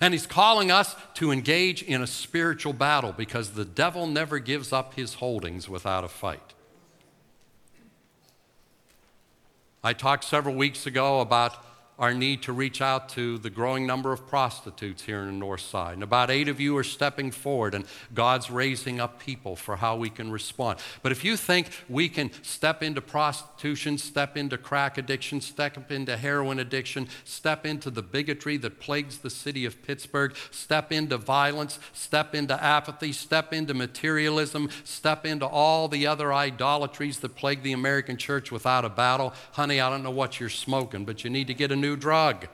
And 0.00 0.14
he's 0.14 0.26
calling 0.26 0.70
us 0.70 0.96
to 1.14 1.30
engage 1.30 1.82
in 1.82 2.02
a 2.02 2.06
spiritual 2.06 2.72
battle 2.72 3.12
because 3.12 3.50
the 3.50 3.64
devil 3.64 4.06
never 4.06 4.38
gives 4.38 4.72
up 4.72 4.94
his 4.94 5.14
holdings 5.14 5.68
without 5.68 6.04
a 6.04 6.08
fight. 6.08 6.54
I 9.82 9.92
talked 9.92 10.24
several 10.24 10.54
weeks 10.54 10.86
ago 10.86 11.20
about 11.20 11.64
our 11.98 12.14
need 12.14 12.42
to 12.42 12.52
reach 12.52 12.80
out 12.80 13.08
to 13.10 13.38
the 13.38 13.50
growing 13.50 13.86
number 13.86 14.12
of 14.12 14.26
prostitutes 14.26 15.02
here 15.02 15.20
in 15.20 15.26
the 15.26 15.32
North 15.32 15.62
Side. 15.62 15.94
And 15.94 16.02
about 16.02 16.30
eight 16.30 16.48
of 16.48 16.60
you 16.60 16.76
are 16.76 16.84
stepping 16.84 17.30
forward, 17.30 17.74
and 17.74 17.84
God's 18.14 18.50
raising 18.50 19.00
up 19.00 19.18
people 19.18 19.56
for 19.56 19.76
how 19.76 19.96
we 19.96 20.08
can 20.08 20.30
respond. 20.30 20.78
But 21.02 21.10
if 21.10 21.24
you 21.24 21.36
think 21.36 21.70
we 21.88 22.08
can 22.08 22.30
step 22.42 22.82
into 22.82 23.00
prostitution, 23.00 23.98
step 23.98 24.36
into 24.36 24.56
crack 24.56 24.96
addiction, 24.96 25.40
step 25.40 25.90
into 25.90 26.16
heroin 26.16 26.60
addiction, 26.60 27.08
step 27.24 27.66
into 27.66 27.90
the 27.90 28.02
bigotry 28.02 28.56
that 28.58 28.78
plagues 28.78 29.18
the 29.18 29.30
city 29.30 29.64
of 29.64 29.82
Pittsburgh, 29.82 30.36
step 30.52 30.92
into 30.92 31.18
violence, 31.18 31.80
step 31.92 32.34
into 32.34 32.62
apathy, 32.62 33.12
step 33.12 33.52
into 33.52 33.74
materialism, 33.74 34.70
step 34.84 35.26
into 35.26 35.46
all 35.46 35.88
the 35.88 36.06
other 36.06 36.32
idolatries 36.32 37.18
that 37.20 37.34
plague 37.34 37.62
the 37.62 37.72
American 37.72 38.16
church 38.16 38.52
without 38.52 38.84
a 38.84 38.88
battle, 38.88 39.34
honey, 39.52 39.80
I 39.80 39.90
don't 39.90 40.04
know 40.04 40.10
what 40.10 40.38
you're 40.38 40.48
smoking, 40.48 41.04
but 41.04 41.24
you 41.24 41.30
need 41.30 41.48
to 41.48 41.54
get 41.54 41.72
a 41.72 41.76
new 41.76 41.87
new 41.88 41.96
drug. 41.96 42.46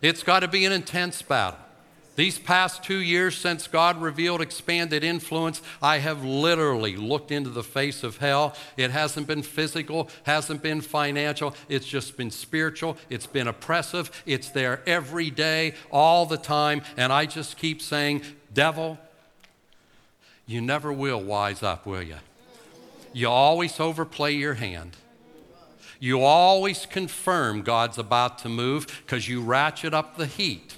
it's 0.00 0.22
got 0.22 0.40
to 0.40 0.48
be 0.48 0.64
an 0.64 0.70
intense 0.70 1.20
battle. 1.20 1.58
These 2.14 2.38
past 2.38 2.84
two 2.84 2.98
years 2.98 3.36
since 3.36 3.66
God 3.66 4.00
revealed 4.00 4.40
expanded 4.40 5.02
influence, 5.02 5.60
I 5.82 5.98
have 5.98 6.24
literally 6.24 6.94
looked 6.94 7.32
into 7.32 7.50
the 7.50 7.64
face 7.64 8.04
of 8.04 8.18
hell. 8.18 8.54
It 8.76 8.92
hasn't 8.92 9.26
been 9.26 9.42
physical, 9.42 10.08
hasn't 10.22 10.62
been 10.62 10.80
financial, 10.80 11.56
it's 11.68 11.86
just 11.86 12.16
been 12.16 12.30
spiritual, 12.30 12.96
it's 13.10 13.26
been 13.26 13.48
oppressive, 13.48 14.22
it's 14.26 14.50
there 14.50 14.80
every 14.86 15.30
day, 15.30 15.74
all 15.90 16.24
the 16.24 16.36
time, 16.36 16.82
and 16.96 17.12
I 17.12 17.26
just 17.26 17.56
keep 17.56 17.82
saying, 17.82 18.22
Devil, 18.52 18.96
you 20.46 20.60
never 20.60 20.92
will 20.92 21.20
wise 21.20 21.64
up, 21.64 21.84
will 21.84 22.02
you? 22.02 22.18
You 23.12 23.28
always 23.28 23.80
overplay 23.80 24.34
your 24.34 24.54
hand. 24.54 24.96
You 26.04 26.20
always 26.20 26.84
confirm 26.84 27.62
God's 27.62 27.96
about 27.96 28.36
to 28.40 28.50
move 28.50 28.86
because 29.06 29.26
you 29.26 29.40
ratchet 29.40 29.94
up 29.94 30.18
the 30.18 30.26
heat. 30.26 30.76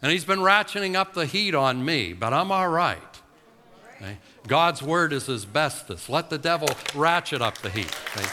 And 0.00 0.10
He's 0.10 0.24
been 0.24 0.38
ratcheting 0.38 0.94
up 0.94 1.12
the 1.12 1.26
heat 1.26 1.54
on 1.54 1.84
me, 1.84 2.14
but 2.14 2.32
I'm 2.32 2.50
all 2.50 2.70
right. 2.70 2.98
Okay? 3.96 4.16
God's 4.46 4.82
word 4.82 5.12
is 5.12 5.28
asbestos. 5.28 6.08
Let 6.08 6.30
the 6.30 6.38
devil 6.38 6.68
ratchet 6.94 7.42
up 7.42 7.58
the 7.58 7.68
heat. 7.68 7.94
Okay? 8.16 8.26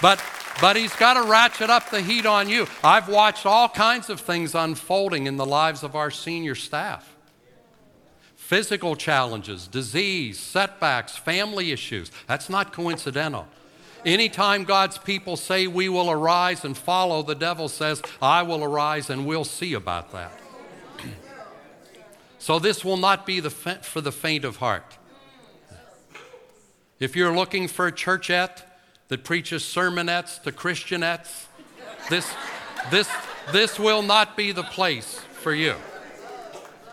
But 0.00 0.22
but 0.60 0.76
he's 0.76 0.94
got 0.94 1.14
to 1.14 1.28
ratchet 1.28 1.70
up 1.70 1.90
the 1.90 2.02
heat 2.02 2.24
on 2.24 2.48
you. 2.48 2.68
I've 2.84 3.08
watched 3.08 3.46
all 3.46 3.68
kinds 3.68 4.10
of 4.10 4.20
things 4.20 4.54
unfolding 4.54 5.26
in 5.26 5.38
the 5.38 5.46
lives 5.46 5.82
of 5.82 5.96
our 5.96 6.12
senior 6.12 6.54
staff 6.54 7.11
physical 8.52 8.94
challenges, 8.94 9.66
disease, 9.66 10.38
setbacks, 10.38 11.16
family 11.16 11.72
issues. 11.72 12.10
That's 12.26 12.50
not 12.50 12.70
coincidental. 12.70 13.46
Anytime 14.04 14.64
God's 14.64 14.98
people 14.98 15.38
say 15.38 15.66
we 15.66 15.88
will 15.88 16.10
arise 16.10 16.62
and 16.62 16.76
follow, 16.76 17.22
the 17.22 17.34
devil 17.34 17.66
says, 17.66 18.02
I 18.20 18.42
will 18.42 18.62
arise 18.62 19.08
and 19.08 19.24
we'll 19.24 19.46
see 19.46 19.72
about 19.72 20.12
that. 20.12 20.38
so 22.38 22.58
this 22.58 22.84
will 22.84 22.98
not 22.98 23.24
be 23.24 23.40
the 23.40 23.48
for 23.48 24.02
the 24.02 24.12
faint 24.12 24.44
of 24.44 24.56
heart. 24.56 24.98
If 27.00 27.16
you're 27.16 27.34
looking 27.34 27.68
for 27.68 27.86
a 27.86 27.92
churchette 27.92 28.64
that 29.08 29.24
preaches 29.24 29.62
sermonettes 29.62 30.42
to 30.42 30.52
Christianettes, 30.52 31.46
this, 32.10 32.30
this, 32.90 33.08
this 33.50 33.78
will 33.78 34.02
not 34.02 34.36
be 34.36 34.52
the 34.52 34.62
place 34.62 35.22
for 35.40 35.54
you. 35.54 35.76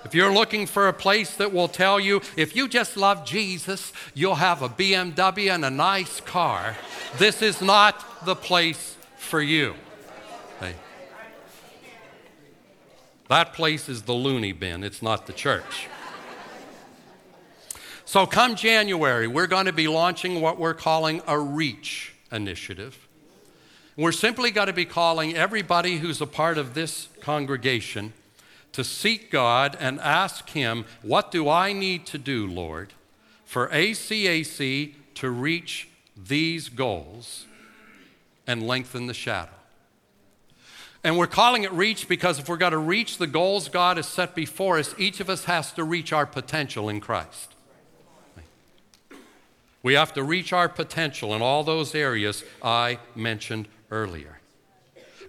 If 0.09 0.15
you're 0.15 0.33
looking 0.33 0.65
for 0.65 0.87
a 0.87 0.93
place 0.93 1.35
that 1.35 1.53
will 1.53 1.67
tell 1.67 1.99
you, 1.99 2.23
if 2.35 2.55
you 2.55 2.67
just 2.67 2.97
love 2.97 3.23
Jesus, 3.25 3.93
you'll 4.15 4.33
have 4.33 4.63
a 4.63 4.67
BMW 4.67 5.53
and 5.53 5.63
a 5.63 5.69
nice 5.69 6.19
car, 6.19 6.75
this 7.19 7.43
is 7.43 7.61
not 7.61 8.25
the 8.25 8.35
place 8.35 8.97
for 9.17 9.39
you. 9.39 9.75
Hey. 10.59 10.73
That 13.27 13.53
place 13.53 13.87
is 13.87 14.01
the 14.01 14.13
loony 14.13 14.51
bin, 14.51 14.83
it's 14.83 15.03
not 15.03 15.27
the 15.27 15.33
church. 15.33 15.87
So, 18.03 18.25
come 18.25 18.55
January, 18.55 19.27
we're 19.27 19.45
going 19.45 19.67
to 19.67 19.73
be 19.73 19.87
launching 19.87 20.41
what 20.41 20.57
we're 20.57 20.73
calling 20.73 21.21
a 21.27 21.37
REACH 21.37 22.15
initiative. 22.31 23.07
We're 23.95 24.11
simply 24.11 24.49
going 24.49 24.65
to 24.65 24.73
be 24.73 24.85
calling 24.85 25.35
everybody 25.35 25.97
who's 25.97 26.19
a 26.19 26.25
part 26.25 26.57
of 26.57 26.73
this 26.73 27.09
congregation 27.21 28.13
to 28.73 28.83
seek 28.83 29.31
God 29.31 29.77
and 29.79 29.99
ask 29.99 30.49
Him, 30.49 30.85
What 31.01 31.31
do 31.31 31.49
I 31.49 31.73
need 31.73 32.05
to 32.07 32.17
do, 32.17 32.47
Lord, 32.47 32.93
for 33.45 33.67
ACAC 33.69 34.93
to 35.15 35.29
reach 35.29 35.89
these 36.15 36.69
goals 36.69 37.45
and 38.45 38.67
lengthen 38.67 39.07
the 39.07 39.13
shadow? 39.13 39.51
And 41.03 41.17
we're 41.17 41.27
calling 41.27 41.63
it 41.63 41.71
reach 41.71 42.09
because 42.09 42.39
if 42.39 42.49
we're 42.49 42.57
going 42.57 42.73
to 42.73 42.77
reach 42.77 43.17
the 43.17 43.27
goals 43.27 43.69
God 43.69 43.97
has 43.97 44.07
set 44.07 44.35
before 44.35 44.77
us, 44.77 44.93
each 44.97 45.19
of 45.21 45.29
us 45.29 45.45
has 45.45 45.71
to 45.73 45.83
reach 45.83 46.11
our 46.11 46.25
potential 46.25 46.89
in 46.89 46.99
Christ. 46.99 47.55
We 49.81 49.93
have 49.93 50.13
to 50.13 50.23
reach 50.23 50.51
our 50.51 50.67
potential 50.67 51.33
in 51.33 51.41
all 51.41 51.63
those 51.63 51.95
areas 51.95 52.43
I 52.61 52.99
mentioned 53.15 53.69
earlier. 53.91 54.39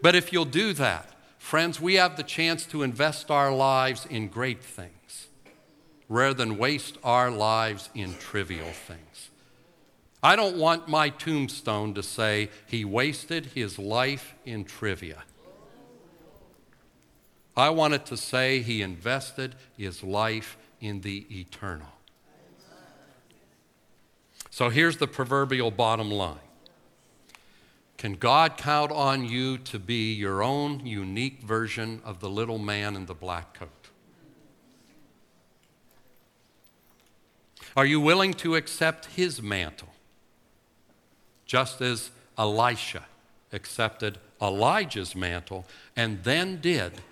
But 0.02 0.16
if 0.16 0.32
you'll 0.32 0.44
do 0.44 0.72
that, 0.72 1.08
friends, 1.40 1.80
we 1.80 1.94
have 1.94 2.16
the 2.16 2.22
chance 2.22 2.64
to 2.66 2.84
invest 2.84 3.30
our 3.30 3.52
lives 3.52 4.06
in 4.06 4.28
great 4.28 4.62
things 4.62 5.28
rather 6.08 6.34
than 6.34 6.58
waste 6.58 6.98
our 7.02 7.30
lives 7.30 7.88
in 7.94 8.14
trivial 8.18 8.70
things. 8.70 9.30
I 10.22 10.36
don't 10.36 10.58
want 10.58 10.86
my 10.86 11.08
tombstone 11.08 11.94
to 11.94 12.02
say 12.02 12.50
he 12.66 12.84
wasted 12.84 13.46
his 13.46 13.78
life 13.78 14.34
in 14.44 14.64
trivia. 14.64 15.22
I 17.56 17.70
want 17.70 17.94
it 17.94 18.06
to 18.06 18.16
say 18.16 18.60
he 18.60 18.82
invested 18.82 19.54
his 19.76 20.04
life 20.04 20.58
in 20.80 21.00
the 21.00 21.26
eternal. 21.30 21.88
So 24.50 24.68
here's 24.68 24.98
the 24.98 25.06
proverbial 25.06 25.70
bottom 25.70 26.10
line 26.10 26.49
Can 28.00 28.14
God 28.14 28.56
count 28.56 28.90
on 28.90 29.26
you 29.26 29.58
to 29.58 29.78
be 29.78 30.14
your 30.14 30.42
own 30.42 30.86
unique 30.86 31.42
version 31.42 32.00
of 32.02 32.20
the 32.20 32.30
little 32.30 32.56
man 32.56 32.96
in 32.96 33.04
the 33.04 33.12
black 33.12 33.52
coat? 33.52 33.90
Are 37.76 37.84
you 37.84 38.00
willing 38.00 38.32
to 38.32 38.56
accept 38.56 39.04
his 39.04 39.42
mantle? 39.42 39.90
Just 41.44 41.82
as 41.82 42.10
Elisha 42.38 43.04
accepted 43.52 44.16
Elijah's 44.40 45.14
mantle 45.14 45.66
and 45.94 46.24
then 46.24 46.58
did 46.58 47.02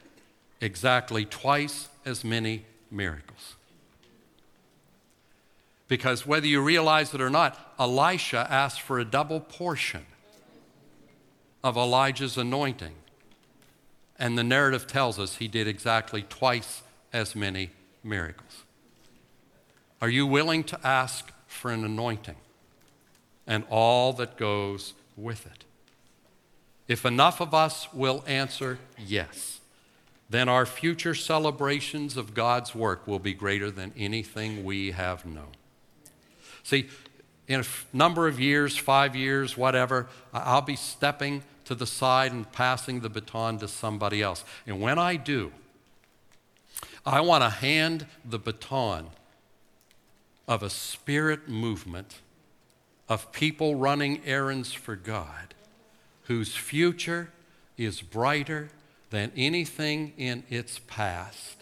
exactly 0.58 1.26
twice 1.26 1.90
as 2.06 2.24
many 2.24 2.64
miracles. 2.90 3.56
Because 5.86 6.26
whether 6.26 6.46
you 6.46 6.62
realize 6.62 7.12
it 7.12 7.20
or 7.20 7.28
not, 7.28 7.74
Elisha 7.78 8.46
asked 8.48 8.80
for 8.80 8.98
a 8.98 9.04
double 9.04 9.40
portion 9.40 10.06
of 11.62 11.76
Elijah's 11.76 12.36
anointing. 12.36 12.94
And 14.18 14.36
the 14.36 14.44
narrative 14.44 14.86
tells 14.86 15.18
us 15.18 15.36
he 15.36 15.48
did 15.48 15.68
exactly 15.68 16.22
twice 16.22 16.82
as 17.12 17.36
many 17.36 17.70
miracles. 18.02 18.64
Are 20.00 20.08
you 20.08 20.26
willing 20.26 20.64
to 20.64 20.86
ask 20.86 21.32
for 21.46 21.70
an 21.70 21.84
anointing 21.84 22.36
and 23.46 23.64
all 23.70 24.12
that 24.14 24.36
goes 24.36 24.94
with 25.16 25.46
it? 25.46 25.64
If 26.86 27.04
enough 27.04 27.40
of 27.40 27.52
us 27.52 27.92
will 27.92 28.24
answer 28.26 28.78
yes, 28.96 29.60
then 30.30 30.48
our 30.48 30.66
future 30.66 31.14
celebrations 31.14 32.16
of 32.16 32.34
God's 32.34 32.74
work 32.74 33.06
will 33.06 33.18
be 33.18 33.34
greater 33.34 33.70
than 33.70 33.92
anything 33.96 34.64
we 34.64 34.92
have 34.92 35.24
known. 35.24 35.52
See, 36.62 36.88
in 37.48 37.60
a 37.60 37.64
number 37.92 38.28
of 38.28 38.38
years, 38.38 38.76
five 38.76 39.16
years, 39.16 39.56
whatever, 39.56 40.06
I'll 40.32 40.62
be 40.62 40.76
stepping 40.76 41.42
to 41.64 41.74
the 41.74 41.86
side 41.86 42.32
and 42.32 42.50
passing 42.52 43.00
the 43.00 43.08
baton 43.08 43.58
to 43.58 43.68
somebody 43.68 44.22
else. 44.22 44.44
And 44.66 44.80
when 44.80 44.98
I 44.98 45.16
do, 45.16 45.52
I 47.04 47.20
want 47.20 47.42
to 47.42 47.50
hand 47.50 48.06
the 48.24 48.38
baton 48.38 49.08
of 50.46 50.62
a 50.62 50.70
spirit 50.70 51.48
movement 51.48 52.20
of 53.08 53.32
people 53.32 53.74
running 53.74 54.20
errands 54.26 54.72
for 54.72 54.94
God 54.94 55.54
whose 56.24 56.54
future 56.54 57.30
is 57.78 58.02
brighter 58.02 58.68
than 59.10 59.32
anything 59.34 60.12
in 60.18 60.42
its 60.50 60.80
past 60.86 61.56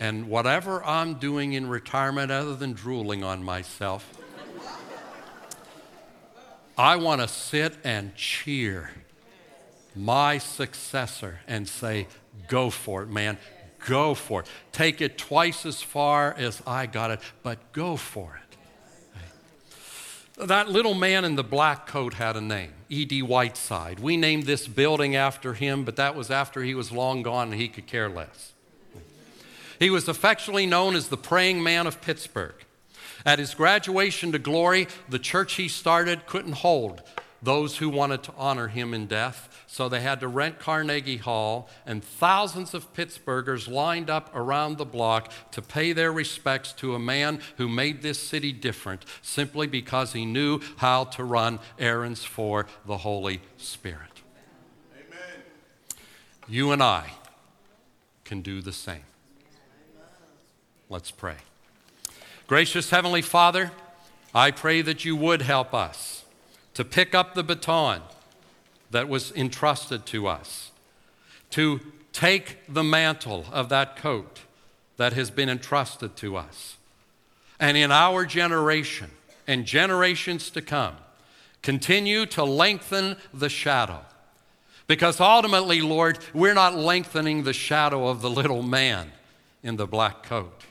and 0.00 0.28
whatever 0.28 0.84
I'm 0.84 1.14
doing 1.14 1.52
in 1.52 1.68
retirement, 1.68 2.30
other 2.30 2.54
than 2.54 2.72
drooling 2.72 3.24
on 3.24 3.42
myself, 3.42 4.12
I 6.78 6.96
want 6.96 7.22
to 7.22 7.28
sit 7.28 7.74
and 7.84 8.14
cheer 8.14 8.90
my 9.94 10.38
successor 10.38 11.40
and 11.46 11.66
say, 11.66 12.06
Go 12.48 12.68
for 12.68 13.02
it, 13.02 13.08
man. 13.08 13.38
Go 13.86 14.14
for 14.14 14.40
it. 14.40 14.46
Take 14.72 15.00
it 15.00 15.16
twice 15.16 15.64
as 15.64 15.80
far 15.80 16.34
as 16.34 16.62
I 16.66 16.86
got 16.86 17.10
it, 17.10 17.20
but 17.42 17.72
go 17.72 17.96
for 17.96 18.38
it. 18.42 18.46
That 20.48 20.68
little 20.68 20.92
man 20.92 21.24
in 21.24 21.36
the 21.36 21.44
black 21.44 21.86
coat 21.86 22.14
had 22.14 22.36
a 22.36 22.42
name, 22.42 22.72
E.D. 22.90 23.22
Whiteside. 23.22 24.00
We 24.00 24.18
named 24.18 24.42
this 24.42 24.68
building 24.68 25.16
after 25.16 25.54
him, 25.54 25.82
but 25.82 25.96
that 25.96 26.14
was 26.14 26.30
after 26.30 26.62
he 26.62 26.74
was 26.74 26.92
long 26.92 27.22
gone 27.22 27.52
and 27.52 27.60
he 27.60 27.68
could 27.68 27.86
care 27.86 28.10
less. 28.10 28.52
He 29.78 29.88
was 29.88 30.08
affectionately 30.08 30.66
known 30.66 30.94
as 30.94 31.08
the 31.08 31.16
praying 31.16 31.62
man 31.62 31.86
of 31.86 32.02
Pittsburgh. 32.02 32.65
At 33.26 33.40
his 33.40 33.54
graduation 33.54 34.32
to 34.32 34.38
glory, 34.38 34.86
the 35.08 35.18
church 35.18 35.54
he 35.54 35.68
started 35.68 36.26
couldn't 36.26 36.52
hold 36.52 37.02
those 37.42 37.76
who 37.76 37.88
wanted 37.88 38.22
to 38.24 38.32
honor 38.36 38.68
him 38.68 38.94
in 38.94 39.06
death, 39.06 39.64
so 39.66 39.88
they 39.88 40.00
had 40.00 40.20
to 40.20 40.28
rent 40.28 40.58
Carnegie 40.58 41.18
Hall, 41.18 41.68
and 41.84 42.02
thousands 42.02 42.74
of 42.74 42.92
Pittsburghers 42.94 43.68
lined 43.68 44.10
up 44.10 44.34
around 44.34 44.78
the 44.78 44.84
block 44.84 45.30
to 45.52 45.62
pay 45.62 45.92
their 45.92 46.12
respects 46.12 46.72
to 46.72 46.94
a 46.94 46.98
man 46.98 47.40
who 47.56 47.68
made 47.68 48.02
this 48.02 48.18
city 48.18 48.52
different 48.52 49.04
simply 49.22 49.66
because 49.66 50.12
he 50.12 50.24
knew 50.24 50.60
how 50.78 51.04
to 51.04 51.24
run 51.24 51.58
errands 51.78 52.24
for 52.24 52.66
the 52.86 52.98
Holy 52.98 53.40
Spirit. 53.56 54.22
Amen. 54.94 55.44
You 56.48 56.72
and 56.72 56.82
I 56.82 57.12
can 58.24 58.40
do 58.40 58.60
the 58.60 58.72
same. 58.72 59.04
Let's 60.88 61.10
pray. 61.10 61.36
Gracious 62.46 62.90
Heavenly 62.90 63.22
Father, 63.22 63.72
I 64.32 64.52
pray 64.52 64.80
that 64.80 65.04
you 65.04 65.16
would 65.16 65.42
help 65.42 65.74
us 65.74 66.24
to 66.74 66.84
pick 66.84 67.12
up 67.12 67.34
the 67.34 67.42
baton 67.42 68.02
that 68.92 69.08
was 69.08 69.32
entrusted 69.32 70.06
to 70.06 70.28
us, 70.28 70.70
to 71.50 71.80
take 72.12 72.58
the 72.68 72.84
mantle 72.84 73.46
of 73.50 73.68
that 73.70 73.96
coat 73.96 74.42
that 74.96 75.12
has 75.12 75.28
been 75.28 75.48
entrusted 75.48 76.14
to 76.18 76.36
us, 76.36 76.76
and 77.58 77.76
in 77.76 77.90
our 77.90 78.24
generation 78.24 79.10
and 79.48 79.66
generations 79.66 80.48
to 80.50 80.62
come, 80.62 80.94
continue 81.62 82.26
to 82.26 82.44
lengthen 82.44 83.16
the 83.34 83.48
shadow. 83.48 84.02
Because 84.86 85.20
ultimately, 85.20 85.80
Lord, 85.80 86.20
we're 86.32 86.54
not 86.54 86.76
lengthening 86.76 87.42
the 87.42 87.52
shadow 87.52 88.06
of 88.06 88.22
the 88.22 88.30
little 88.30 88.62
man 88.62 89.10
in 89.64 89.74
the 89.74 89.86
black 89.88 90.22
coat. 90.22 90.62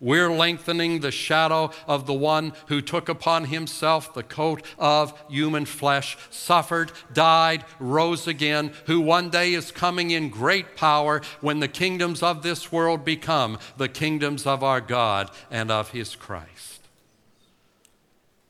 We're 0.00 0.30
lengthening 0.30 1.00
the 1.00 1.10
shadow 1.10 1.70
of 1.86 2.06
the 2.06 2.14
one 2.14 2.52
who 2.66 2.80
took 2.80 3.08
upon 3.08 3.46
himself 3.46 4.12
the 4.14 4.22
coat 4.22 4.62
of 4.78 5.18
human 5.28 5.64
flesh, 5.64 6.16
suffered, 6.30 6.92
died, 7.12 7.64
rose 7.78 8.26
again, 8.26 8.72
who 8.86 9.00
one 9.00 9.30
day 9.30 9.54
is 9.54 9.70
coming 9.70 10.10
in 10.10 10.28
great 10.28 10.76
power 10.76 11.22
when 11.40 11.60
the 11.60 11.68
kingdoms 11.68 12.22
of 12.22 12.42
this 12.42 12.70
world 12.70 13.04
become 13.04 13.58
the 13.76 13.88
kingdoms 13.88 14.46
of 14.46 14.62
our 14.62 14.80
God 14.80 15.30
and 15.50 15.70
of 15.70 15.90
his 15.90 16.14
Christ. 16.14 16.80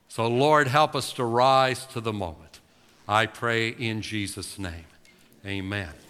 So, 0.08 0.28
Lord, 0.28 0.68
help 0.68 0.94
us 0.94 1.12
to 1.14 1.24
rise 1.24 1.86
to 1.86 2.00
the 2.00 2.12
moment. 2.12 2.60
I 3.08 3.26
pray 3.26 3.68
in 3.68 4.00
Jesus' 4.00 4.58
name. 4.58 4.84
Amen. 5.44 6.03